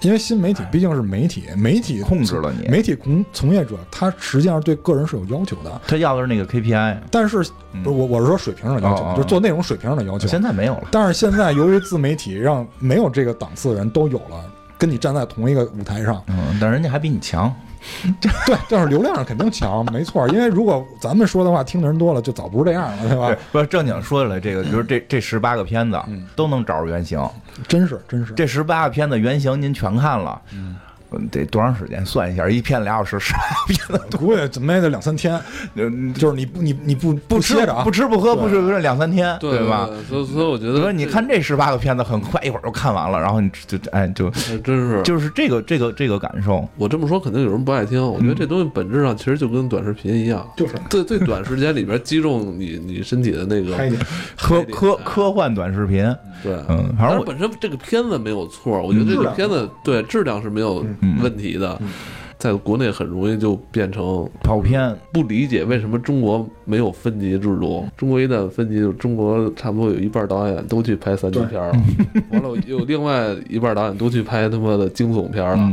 [0.00, 2.68] 因为新媒体毕竟是媒体，媒体控制了你。
[2.68, 7.84] 媒体从从业者他实际上对个人是有要求的，他要的是那个 KPI，但是嗯。
[7.84, 9.16] 我我是说水平上的要求，哦哦。
[9.16, 10.28] 就是做内容水平上的要求。
[10.28, 10.88] 现在没有了。
[10.90, 14.44] 但是现在由于自媒体让没有这个档次的人都有了，
[14.76, 17.54] 跟你站在同一个舞台上，嗯，但人家还比你强。
[18.20, 18.30] 对，
[18.68, 20.28] 就是流量上肯定强，没错。
[20.28, 27.20] 因为如果咱们说的话，听的人多了，就早不是这样了，对吧对？，不是正经说起来，这个比如这这十八个片子嗯都能找着原型，
[27.66, 28.32] 真是真是。
[28.34, 30.76] 这十八个片子原型您全看了，嗯，
[31.30, 32.04] 得多长时间？
[32.04, 33.34] 算一下，一片俩小时，十
[33.68, 35.40] 片子我估计怎么也得两三天，
[35.74, 39.88] 嗯就是你不你你不不吃歇着啊，不吃不喝不睡不睡两三天，对吧？？
[40.08, 44.30] 所以所以我觉得，所以说你看这十八个片子，很快一会儿就看完了，然后你就哎就，
[44.62, 47.98] 真是就是这个这个这个感受，我这么说，肯定有人不爱听。
[48.06, 53.76] 我觉得这东西本质上其实就跟短视频一样，就是最最短时间里边击中你你身体的那个。
[54.36, 56.02] 科科科幻短视频，
[56.42, 61.80] 对，嗯，反正我本身这个片子没有错，我觉得这个片子对质量是没有嗯问题的，
[62.38, 67.86] 在国内很容易就变成跑偏，不理解为什么中国没有分级制度。
[67.96, 71.72] 中国一旦分级，就中国差不多有一半导演都去拍三级片了，
[72.30, 75.72] 完了有另外一半导演都去拍他妈的惊悚片儿了。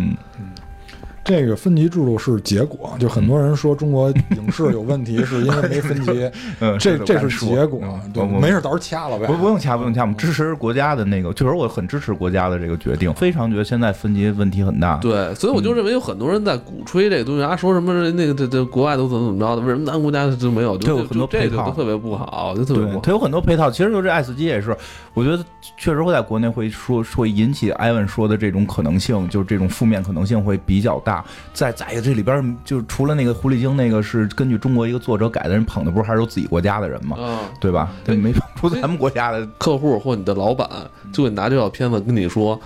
[1.26, 8.12] 嗯，这个分级制度是结果，就很多人说中国影视有问题，是因为没分级， 嗯这这是结果嗯。
[8.14, 9.26] 对，没事，到时候掐了呗。
[9.26, 14.98] 不不用掐，不用掐，我们支持国家的那个，确实我很支持国家的这个决定，非常觉得现在分级问题很大。
[14.98, 20.78] 对，所以我就嗯认为有很多人在鼓吹这个东西啊，说什么那个这这国外都怎么怎么着的，为什么咱国家就没有？
[20.78, 23.00] 就有很多这配套个就特别不好，就特别不，好。
[23.02, 23.70] 它有很多配套。
[23.72, 24.76] 其实就这爱死机也是，
[25.14, 25.44] 我觉得
[25.78, 31.15] 确实会在国内会说会引起艾文说的这种可能性，就是这种负面可能性会比较大。
[31.54, 37.18] 再再一个，这里边就除了那个狐狸精那个是根据中国一个作者改的人捧的，不是还是有自己国家的人吗？
[37.20, 37.92] 嗯，对吧？
[38.04, 39.46] 对，没捧出咱们国家的。
[39.58, 40.70] 客户或你的老板
[41.14, 42.60] 就会拿这套片子跟你说。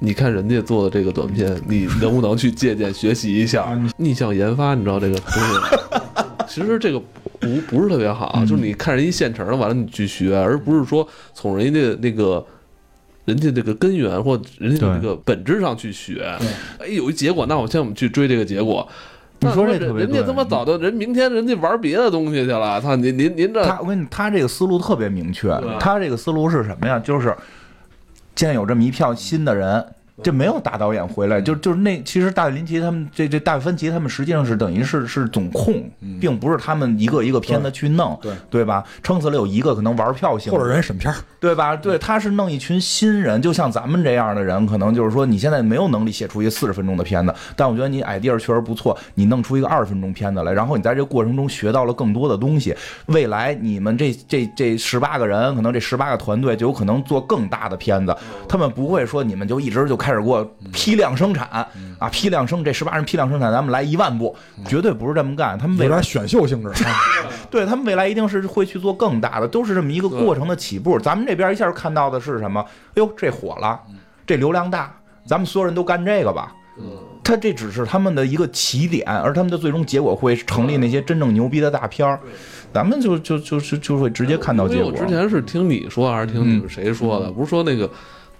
[0.00, 3.76] 你看人家做的这个短片，你能不能去借鉴学习一下？
[3.96, 5.76] 逆向研发，你知道这个东西，
[6.46, 7.00] 其实这个
[7.40, 11.04] 不不是特别好，就是你看人家现成的，完了你去学，而不是说
[11.34, 12.46] 从人家那个
[13.28, 16.24] 人家这个根源或人家这个本质上去学。
[16.78, 18.88] 哎，有一结果，那我现在我们去追这个结果。
[19.40, 25.48] 你说这特别人家他妈早就人明天人家玩别的东西去了，操您您您这他，我跟你，他这个思路特别明确。
[25.78, 26.98] 他这个思路是什么呀？
[26.98, 27.36] 就是
[28.34, 29.84] 现在有这么一票新的人，
[30.22, 35.82] 这没有大导演回来，就就是那其实大卫林奇他们这这大卫芬奇他们实际上是等于是是总控，
[36.20, 38.84] 并不是他们一个一个片子去弄，对对吧？
[39.02, 41.76] 撑死了有一个可能玩票性，或者人审片，对吧？
[41.76, 52.74] 对，他是弄一群新人，就像咱们这样的人，可能就是说你现在没有能力写出一个四十分钟的片子，但我觉得你 idea 确实不错，你弄出一个二十分钟片子来，然后你在这个过程中学到了更多的东西，
[53.06, 58.16] 未来你们这这这十八个人，可能这十八个团队就有可能做更大的片子，
[58.48, 60.42] 他们不会说你们就一直就开开始给我
[60.72, 61.46] 批量生产
[61.98, 64.34] 啊，批量生这十八人批量生产，咱们来一万部，
[64.66, 65.58] 绝对不是这么干。
[65.58, 66.90] 他们未来选秀性质啊。
[67.50, 70.98] 对他们未来一定是会去做更大的，都是这么一个过程的起步。
[70.98, 72.60] 咱们这边一下看到的是什么？
[72.60, 73.78] 哎呦，这火了，
[74.26, 74.90] 这流量大，
[75.26, 76.54] 咱们所有人都干这个吧。
[77.22, 82.18] 他这只是他们的一个起点，而他们的最终结果会成立那些真正牛逼的大片儿。
[82.72, 84.84] 咱们就就就是就会直接看到结果。
[84.84, 87.30] 因为我之前是听你说还是听你们谁说的？
[87.30, 87.90] 不是说那个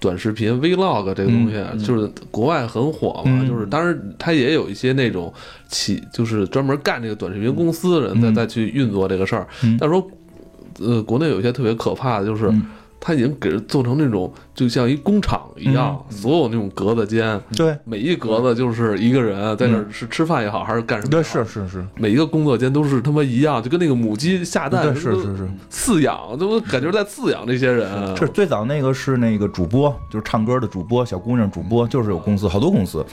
[0.01, 3.41] 短视频 Vlog 这个东西，就是国外很火嘛。
[3.43, 5.33] 嗯就是当然它也有一些那种
[5.69, 9.47] 企，就是专门干这个短视频公司的人再嗯再去运作这个事儿。
[9.65, 10.11] 嗯但是说，
[10.81, 12.63] 呃，国内有一些特别可怕的，就是嗯
[13.01, 21.11] 它已经给人做成那种就像一工厂一样，嗯所有那种格子间，对每一格子就是一个人在那儿是吃饭也好，还是干什么？
[21.11, 21.45] 对，是。
[21.45, 25.49] 是是，每一个工作间都是他妈一样，就跟那个母鸡下蛋对似的是是是。
[25.71, 28.17] 饲养，都感觉在饲养这些人。
[28.17, 33.05] 是最早那个是那个主播，就是唱歌的主播，小姑娘主播，就是有公司，好多公司，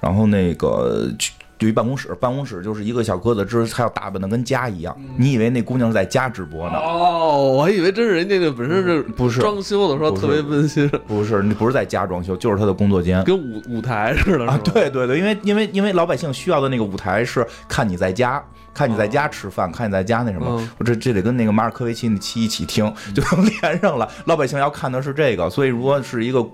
[0.00, 4.96] 然后那个去有一办公室，办公室就是一个小哥子之，还要打扮的跟家一样。
[5.16, 6.78] 你以为那姑娘是在家直播呢？
[6.78, 13.24] 哦，我还以为真是人家那本身是不是装修的时候特别温馨，不是，你不是在家装修，就是他的工作间。
[13.24, 18.42] 跟舞舞台似的，啊，对对对，因为因为因为老百姓需要的那个舞台是看你在家。
[18.74, 22.84] 看你在家吃饭，看你在家那什么，嗯我这这得跟那个马尔科维奇那期一起听，
[23.14, 24.06] 就能 连上了。
[24.26, 26.46] 老百姓要看的是这个，所以如果是一个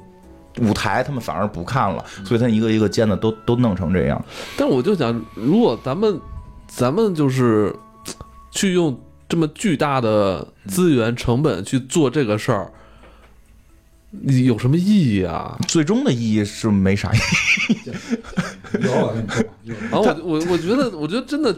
[0.61, 4.25] 舞台，他们反而不看了，所以他一个一个间的都都弄成这样。
[4.57, 6.21] 但我就想，如果咱们
[6.67, 7.75] 咱们就是
[8.51, 8.99] 去用
[9.29, 12.71] 这么巨大的资源成本去做这个事儿，
[14.11, 15.59] 你有什么意义啊？
[15.67, 17.91] 最终的意义是没啥意义。
[18.83, 21.55] 然后我我我觉得，我觉得真的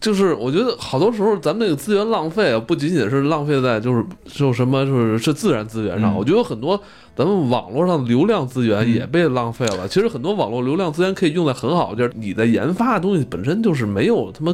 [0.00, 6.80] 就是，我觉得好多时候咱们那个资源浪费啊，不仅仅是浪费在就是就什么就是是自然资源上，嗯我觉得很多
[7.16, 9.86] 咱们网络上的流量资源嗯也被浪费了。
[9.88, 14.52] 其实很多网络流量资源可以用在很好的地儿，你的研发的东西本身就是没有他妈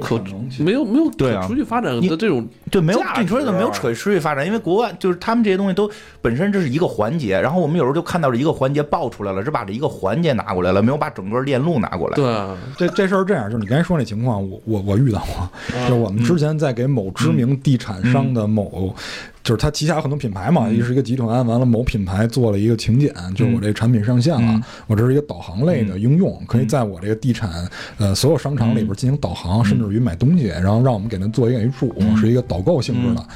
[0.00, 5.88] 可有产能没有没有对啊可持续发展你的这种对，没有你说怎么没有可持续发展，因为国外就是他们这些东西都
[6.22, 12.16] 本身这是一个环节，然后我们有时候就看到这一个环节爆出来了，只把这一个环节拿过来了，没有把整个链路拿过来。
[12.16, 15.48] 对啊这这事儿这样，就是你刚才说那情况，我我我遇到过，
[15.82, 18.94] 就是我们之前在给某知名地产商的某，
[19.42, 24.62] 就是他旗下有很多品牌嘛，也是一个集团，完了某品牌做了一个请柬，就是我这个产品上线了，嗯。
[24.86, 27.68] 我这是一个导航类的应用，可以在我这个地产
[27.98, 33.26] 呃所有商场里边进行导航，甚至于买东西，然后让我们给它做一个 H 五，是一个导购性质的。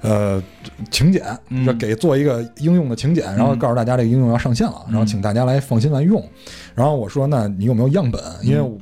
[0.00, 0.42] 呃，
[0.90, 1.22] 请柬，
[1.78, 6.20] 给做一个应用的请柬，然后告诉大家这个应用要上线了，然后请大家来放心来用。
[6.74, 8.20] 然后我说，那你有没有样本？
[8.42, 8.78] 因为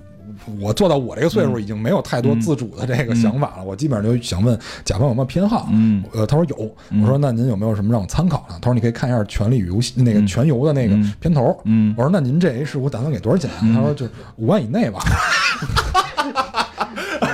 [0.46, 3.64] 我我做到我这个岁数，已经没有太多自主的这个想法了。
[3.64, 5.68] 我基本上就想问甲方有没有偏好。
[5.72, 6.56] 嗯呃，他说有。
[7.02, 8.54] 我说那您有没有什么让我参考的？
[8.60, 11.58] 他说你可以看一下《权力与游戏》那个嗯全游的那个嗯片头。
[11.64, 13.74] 嗯我说那您这 H 五打算给多少钱啊？
[13.74, 15.00] 他说就是五万以内吧。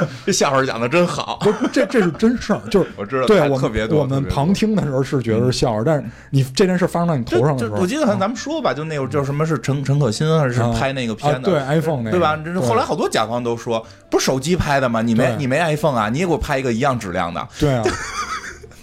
[0.27, 1.39] 这笑话讲的真好。
[1.43, 12.37] 不是，这这是真事儿，就是 我知道太对我特别多们我们旁听的时候是觉得是笑话，但是你这件事发生到你头上的时候，我记得好像咱们说吧，就那会儿叫什么是陈陈可辛还是啊拍那个啊片子，对 iPhone 那个对吧？
[12.45, 15.03] 这对后来好多甲方都说，不是手机拍的吗？
[15.03, 16.09] 你没你没 iPhone 啊？
[16.09, 17.83] 你也给我拍一个一样质量的，对啊，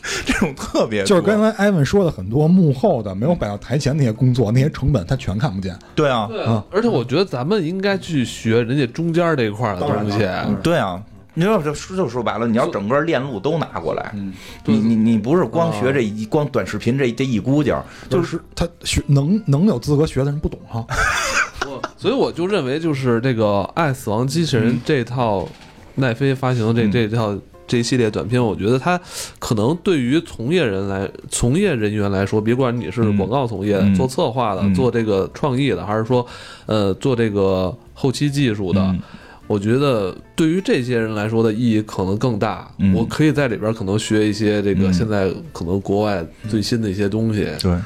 [0.25, 5.77] 这种特别就是刚才艾文说的很多幕后的没有摆到台前那些工作，那些成本他全看不见。
[5.95, 10.19] 对啊，对啊，而且我觉得咱们应该去学人家中间这一块的东西。
[10.61, 11.01] 对啊。
[11.35, 14.31] 你要就说就说白了，你要整个链路都拿过来，嗯
[14.65, 20.85] 你你你不是光学这一光短视频这这一估劲儿，就是他学能能有资格学的人不懂哈。
[21.65, 23.43] 我所以我就认为，就是这个
[23.73, 25.49] 《爱死亡机器人》这套
[25.95, 27.35] 奈飞发行的这嗯这套
[27.65, 28.99] 这一系列短片，我觉得它
[29.39, 36.25] 可能对于从业人来从业人员来说，别管你是嗯广告从业的、嗯做策划的、嗯做这个创意的，还是说
[36.65, 38.81] 呃做这个后期技术的。
[38.81, 38.99] 嗯
[39.45, 42.71] 我觉得对于这些人来说的意义可能更大。
[42.79, 47.45] 嗯我可以在里边可能学一些这个嗯现在可能国外最新的一些东西。
[47.61, 47.77] 对，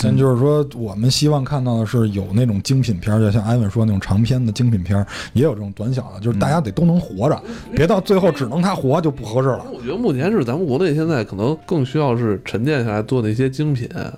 [0.00, 7.42] 但就是说，我们希望看到的是有那种精品片儿，就像艾文说那种长篇的精品片儿，也有这种短小的，就是大家得都能活着，
[7.74, 9.66] 别到最后只能他活就不合适了。
[9.72, 14.12] 我觉得目前是咱们国内现在可能更需要是沉淀下来做那些精品，哎，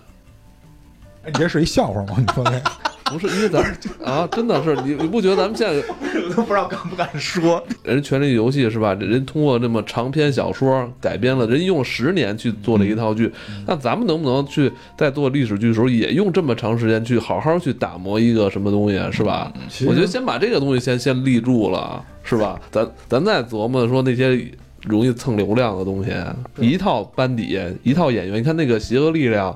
[1.27, 2.15] 你这是一笑话吗？
[2.19, 2.63] 你说这个？
[3.11, 5.83] 不是因为咱们 啊，真的是你你不觉得咱们现在
[6.29, 7.63] 我都不知道敢不敢说。
[7.83, 8.95] 人《权力游戏》是吧？
[8.95, 13.33] 人通过这么长篇小说改编了，人用十年去做了一套剧，
[13.67, 19.53] 那咱们能不能去在做历史剧的时候也用这么长时间去好好去打磨一个什么东西，是吧？
[19.87, 22.61] 我觉得先把这个东西先先立住了，是吧？
[22.71, 24.49] 咱咱再琢磨说那些
[24.83, 26.11] 容易蹭流量的东西，
[26.59, 29.53] 一套班底，一套演员，你看那个《邪恶力量》。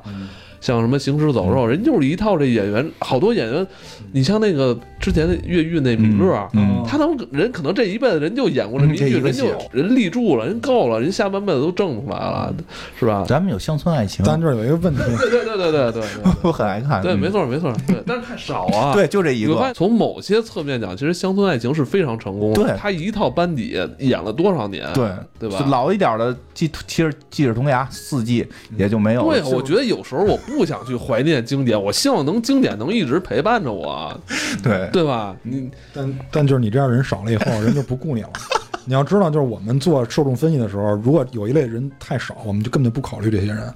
[0.65, 3.67] 像什么《行尸走肉》，人就是一套这演员，好多演员，
[4.13, 12.55] 你像那个之前的越狱那米勒，嗯他能人可能这一辈子人就演过这么一剧，嗯这一个人就人立住了，人够了，人下半辈子都挣出来了，
[12.99, 13.27] 是吧？
[13.29, 16.03] 咱们有乡村爱情，咱这有一个问题，对对对对对对对
[16.41, 17.03] 我很爱看。
[17.03, 18.95] 对，嗯没错没错，对，但是太少啊。
[18.97, 19.71] 对，就这一个。
[19.75, 22.63] 从某些侧面讲，其实《乡村爱情》是非常成功的。
[22.63, 24.89] 对他一套班底演了多少年？
[24.95, 28.47] 对对吧老一点的记，其实《记着童牙》四季
[28.79, 29.41] 也就没有了。
[29.41, 34.15] 对，我觉得有时候我不想去怀念经典，我希望能经典能一直陪伴着我，
[34.63, 35.35] 对对吧？
[35.43, 38.31] 你但但就是你这样人少了以后，人就不顾你了。
[38.85, 43.73] 你要知道，就是我们做受众分析的时候，如果有一类人太少，我们就根本就不考虑这些人。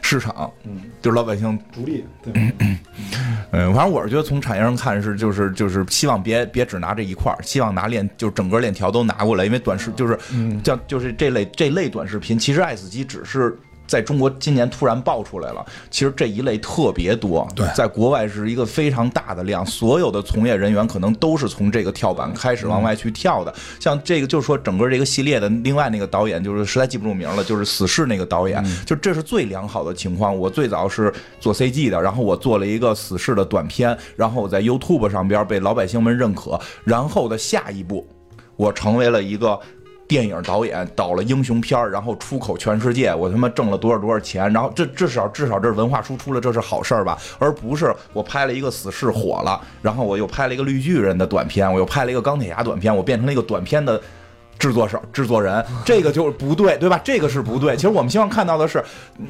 [0.00, 2.40] 市场，嗯就是老百姓逐利，对吧？
[3.52, 10.18] 嗯，反正我是觉得从产业上看是就是就是希望别别只拿这一块儿，希望拿链就是整个链条都拿过来，因为短视就是
[10.64, 13.56] 像就是这类这类短视频，其实爱死机只是。
[13.86, 23.54] 在中国今年突然爆出来了，其实这一类特别多，对在国外是一个非常大的量，所有的从业人员可能都是从这个跳板开始往外去跳的。
[23.78, 30.36] 像这个就是说整个这个系列的另外那个导演，就是实在记不住名了，就是死侍那个导演，就这是最良好的情况。
[30.36, 38.06] 我最早是做 CG 的，然后我做了一个死侍的短片，然后我在 YouTube 上边被老百姓们认可，然后的下一步，
[38.56, 39.58] 我成为了一个。
[40.08, 47.18] 电影导演导了英雄片，然后出口全世界，我他妈挣了多少多少钱，然后这至少至少这是文化输出了，这是好事儿吧？
[47.38, 54.00] 而不是我拍了一个死侍火了，然后我又拍了一个绿巨人的短片，我又拍了一个钢铁侠短片，我变成了一个短片的
[54.58, 57.00] 制作手、制作人， 这个就是不对，对吧？
[57.02, 57.74] 这个是不对。
[57.74, 58.82] 其实我们希望看到的是，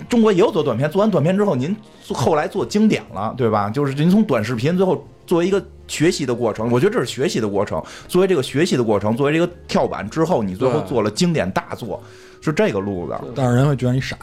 [0.09, 1.74] 中国也有做短片，做完短片之后，您
[2.12, 3.70] 后来做经典了，对吧？
[3.70, 7.83] 就是您从短视频最后作为一个学习的过程，我觉得这是学习的过程。
[8.09, 12.03] 作为这个学习的过程，作为这个跳板之后，你最后做了经典大作，
[12.41, 13.14] 是这个路子。
[13.35, 14.16] 但是人会觉得你傻，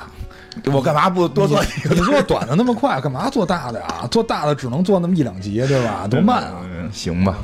[0.65, 1.95] 我干嘛不多做一个？
[1.95, 4.07] 你做 短的那么快，干嘛做大的呀？
[4.09, 6.07] 做大的只能做那么一两集，对吧？
[6.07, 6.61] 多慢啊！
[6.63, 7.37] 嗯，行吧，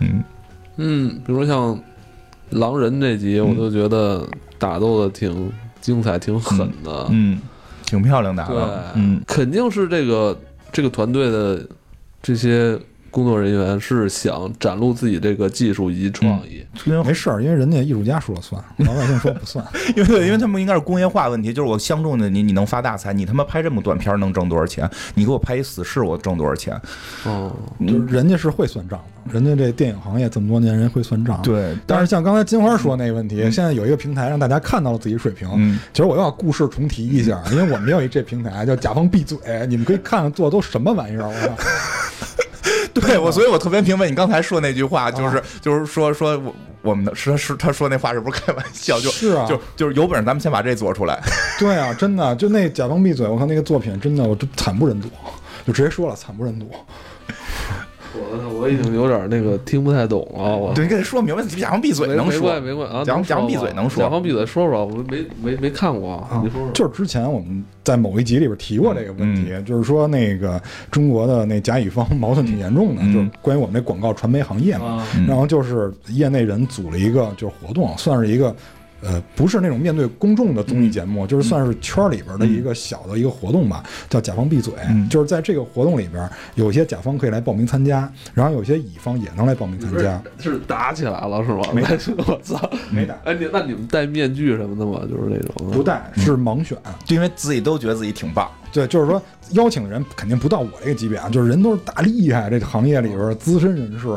[0.00, 0.22] 嗯，
[0.76, 1.78] 嗯，比如像
[2.50, 4.26] 狼人这集，我就觉得
[4.58, 7.06] 打斗的挺精彩、挺狠的。
[7.10, 7.40] 嗯，
[7.84, 8.56] 挺漂亮的，对，
[8.94, 10.38] 嗯，肯定是这个
[10.72, 11.66] 这个团队的
[12.22, 12.78] 这些
[13.10, 16.64] 工作人员是想展露自己这个技术以及创意。
[16.84, 19.64] 因为没事儿，因为人家艺术家说了算，老百姓说不算。
[19.96, 24.88] 因为因为他们应该是工业化问题，就是我相中的你，你能发大财，你他妈拍这么短片能挣多少钱？
[25.14, 26.80] 你给我拍一死士，我挣多少钱？
[27.24, 27.50] 哦，
[27.80, 31.40] 就是人家是会算账的，人家这电影行业这么多年，人会算账。。
[31.42, 35.48] 对，但是像刚才金花说那个问题，现在有一个平台让大家看到了自己水平。
[35.56, 41.26] 嗯其实我要故事重提一下，因为我们有一这平台叫“甲方闭嘴”，你们可以看看做的都什么玩意儿。
[41.26, 41.56] 我操！
[42.92, 49.00] 对我，所以我特别明白你刚才说那句话，就是就是说说我我们的是是他说那话是不是开玩笑？
[49.00, 51.20] 就是啊，就就是有本事咱们先把这做出来。
[51.58, 55.08] 对啊，真的，就那甲方闭嘴，我看那个作品真的，我就惨不忍睹，
[55.66, 56.70] 就直接说了惨不忍睹。
[58.18, 60.56] 我我已经有点那个听不太懂了。
[60.56, 62.60] 我对，你跟他说明白，甲方闭嘴能说没没关。
[62.60, 66.70] 系没关系啊，甲方甲方闭嘴能说甲方闭嘴说说，我没没没看过啊，你说说。
[66.72, 70.60] 就是之前我们在某一集里边提过这个问题，就是说那个
[70.90, 75.06] 中国的那甲乙方矛盾挺严重的，嗯就是关于我们这广告传媒行业嘛。
[75.26, 78.54] 然后就是业内人组了一个就是活动，算是一个。
[79.00, 84.74] 呃，不是那种面对公众的综艺节目，就是算是圈儿里边的一个小的一个活动吧，叫甲方闭嘴。
[84.88, 90.20] 嗯就是在这个活动里边，有些甲方可以来报名参加，然后有些乙方也能来报名参加。
[90.38, 91.62] 是打起来了是吗？
[91.72, 91.90] 没打
[92.26, 95.00] 我操，没打哎，你那你们戴面具什么的吗？
[95.08, 99.22] 就是那种不戴是盲选，就因为自己都觉得自己挺棒，对，就是说
[99.52, 104.08] 邀请的人肯定不到我这个级别啊，就是人都是大厉害，这个行业里边儿资深人士。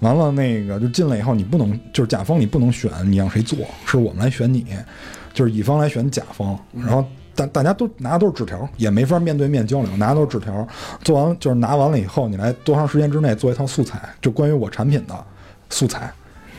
[0.00, 4.66] 完了，那个就进来以后，你不能就是甲方，你不能选你让谁做，是我们来选你，
[5.32, 10.66] 就是乙方来选甲方，然后大大家都拿的都是纸条，也没法面对面交流，拿的都是纸条。
[11.02, 15.24] 做完就是拿完了以后，你来多长时间之内做一套素材，就关于我产品的
[15.70, 16.12] 素材。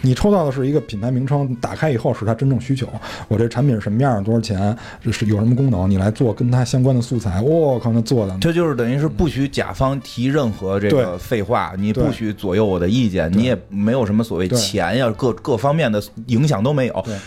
[0.06, 2.88] 你抽到的是一个品牌名称，打开以后是它真正需求。
[3.28, 7.42] 我这产品是什么样，多少钱，这是有什么功能，你来做跟它相关的素材。
[7.42, 17.18] 我、靠，那做的这就是等于是不许甲方提任何这个废话，你不许左右我的意见，你也没有什么所谓钱呀各各方面的影响都没有对。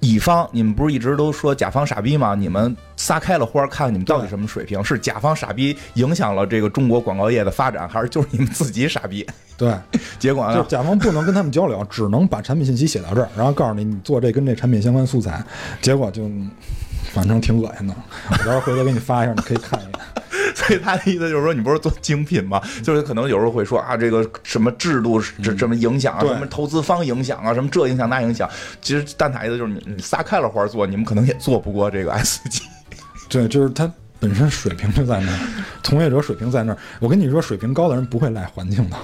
[0.00, 2.34] 乙方，你们不是一直都说甲方傻逼吗？
[2.34, 4.82] 你们撒开了花儿，看看你们到底什么水平？
[4.84, 9.26] 是甲方傻逼影响了这个中国广告业的发展，还是就是你们自己傻逼？
[9.56, 9.74] 对，
[10.18, 10.62] 结果呢就？
[10.64, 15.42] 甲方不能跟他们交流，只能把产品信息写到这儿，然后告诉你你做这跟这产品相关素材，
[15.82, 16.30] 结果就
[17.12, 17.94] 反正挺恶心的。
[18.30, 19.92] 我到时候回头给你发一下，你可以看一眼。
[20.58, 22.60] 所以他的意思就是说，你不是做精品吗？
[22.82, 28.50] 就是可能有时候会说啊，这个什么制度这什么影响啊，什么投资方影响啊，什么这影响那影响。
[28.82, 32.62] 其实蛋挞意思就是你你撒开了花做，你们可能也做不过这个 S 级。
[33.30, 33.88] 对，就是他
[34.18, 35.38] 本身水平就在那儿，
[35.84, 36.78] 从业者水平在那儿。
[36.98, 38.96] 我跟你说，水平高的人不会赖环境的，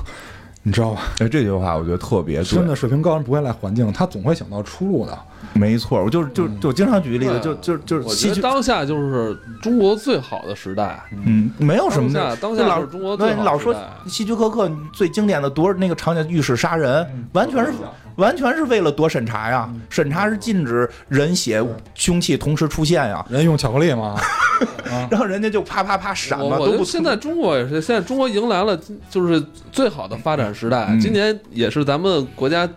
[0.66, 1.03] 你知道吧？
[1.19, 5.16] 哎，这句话我觉得特别对真的，水平高人不会赖环境，他总会想到出路的。
[5.53, 6.03] 没错。
[6.03, 12.36] 我就是就就经常举例子，就就就是我觉得戏剧，当下就是中国最好的时代，嗯，没有什么当下的。
[12.36, 14.11] 当下老是中国最对老说好的时代。
[14.11, 17.73] 希区柯克最经典的多那个场景，浴室杀人，完全是
[18.16, 21.62] 完全是为了躲审查呀，审查是禁止人血
[21.95, 24.19] 凶器同时出现呀，人用巧克力吗？
[25.11, 28.78] 然后人家就啪啪啪闪我嘛，都不现在中国也是，现在中国迎来了
[29.11, 29.43] 就是
[29.73, 30.86] 最好的发展时代。
[30.91, 32.69] 嗯今年也是咱们国家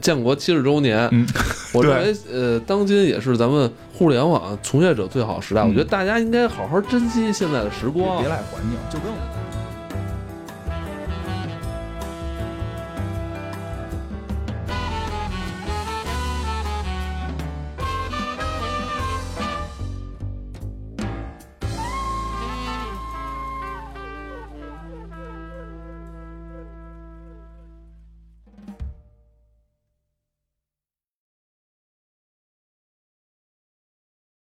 [0.00, 1.26] 建国七十周年，嗯
[1.72, 5.62] 我认为呃，当今也是咱们互联网从业者最好时代。
[5.62, 8.28] 我觉得大家应该好好珍惜现在的时光别。
[8.28, 9.39] 赖环境，就跟我。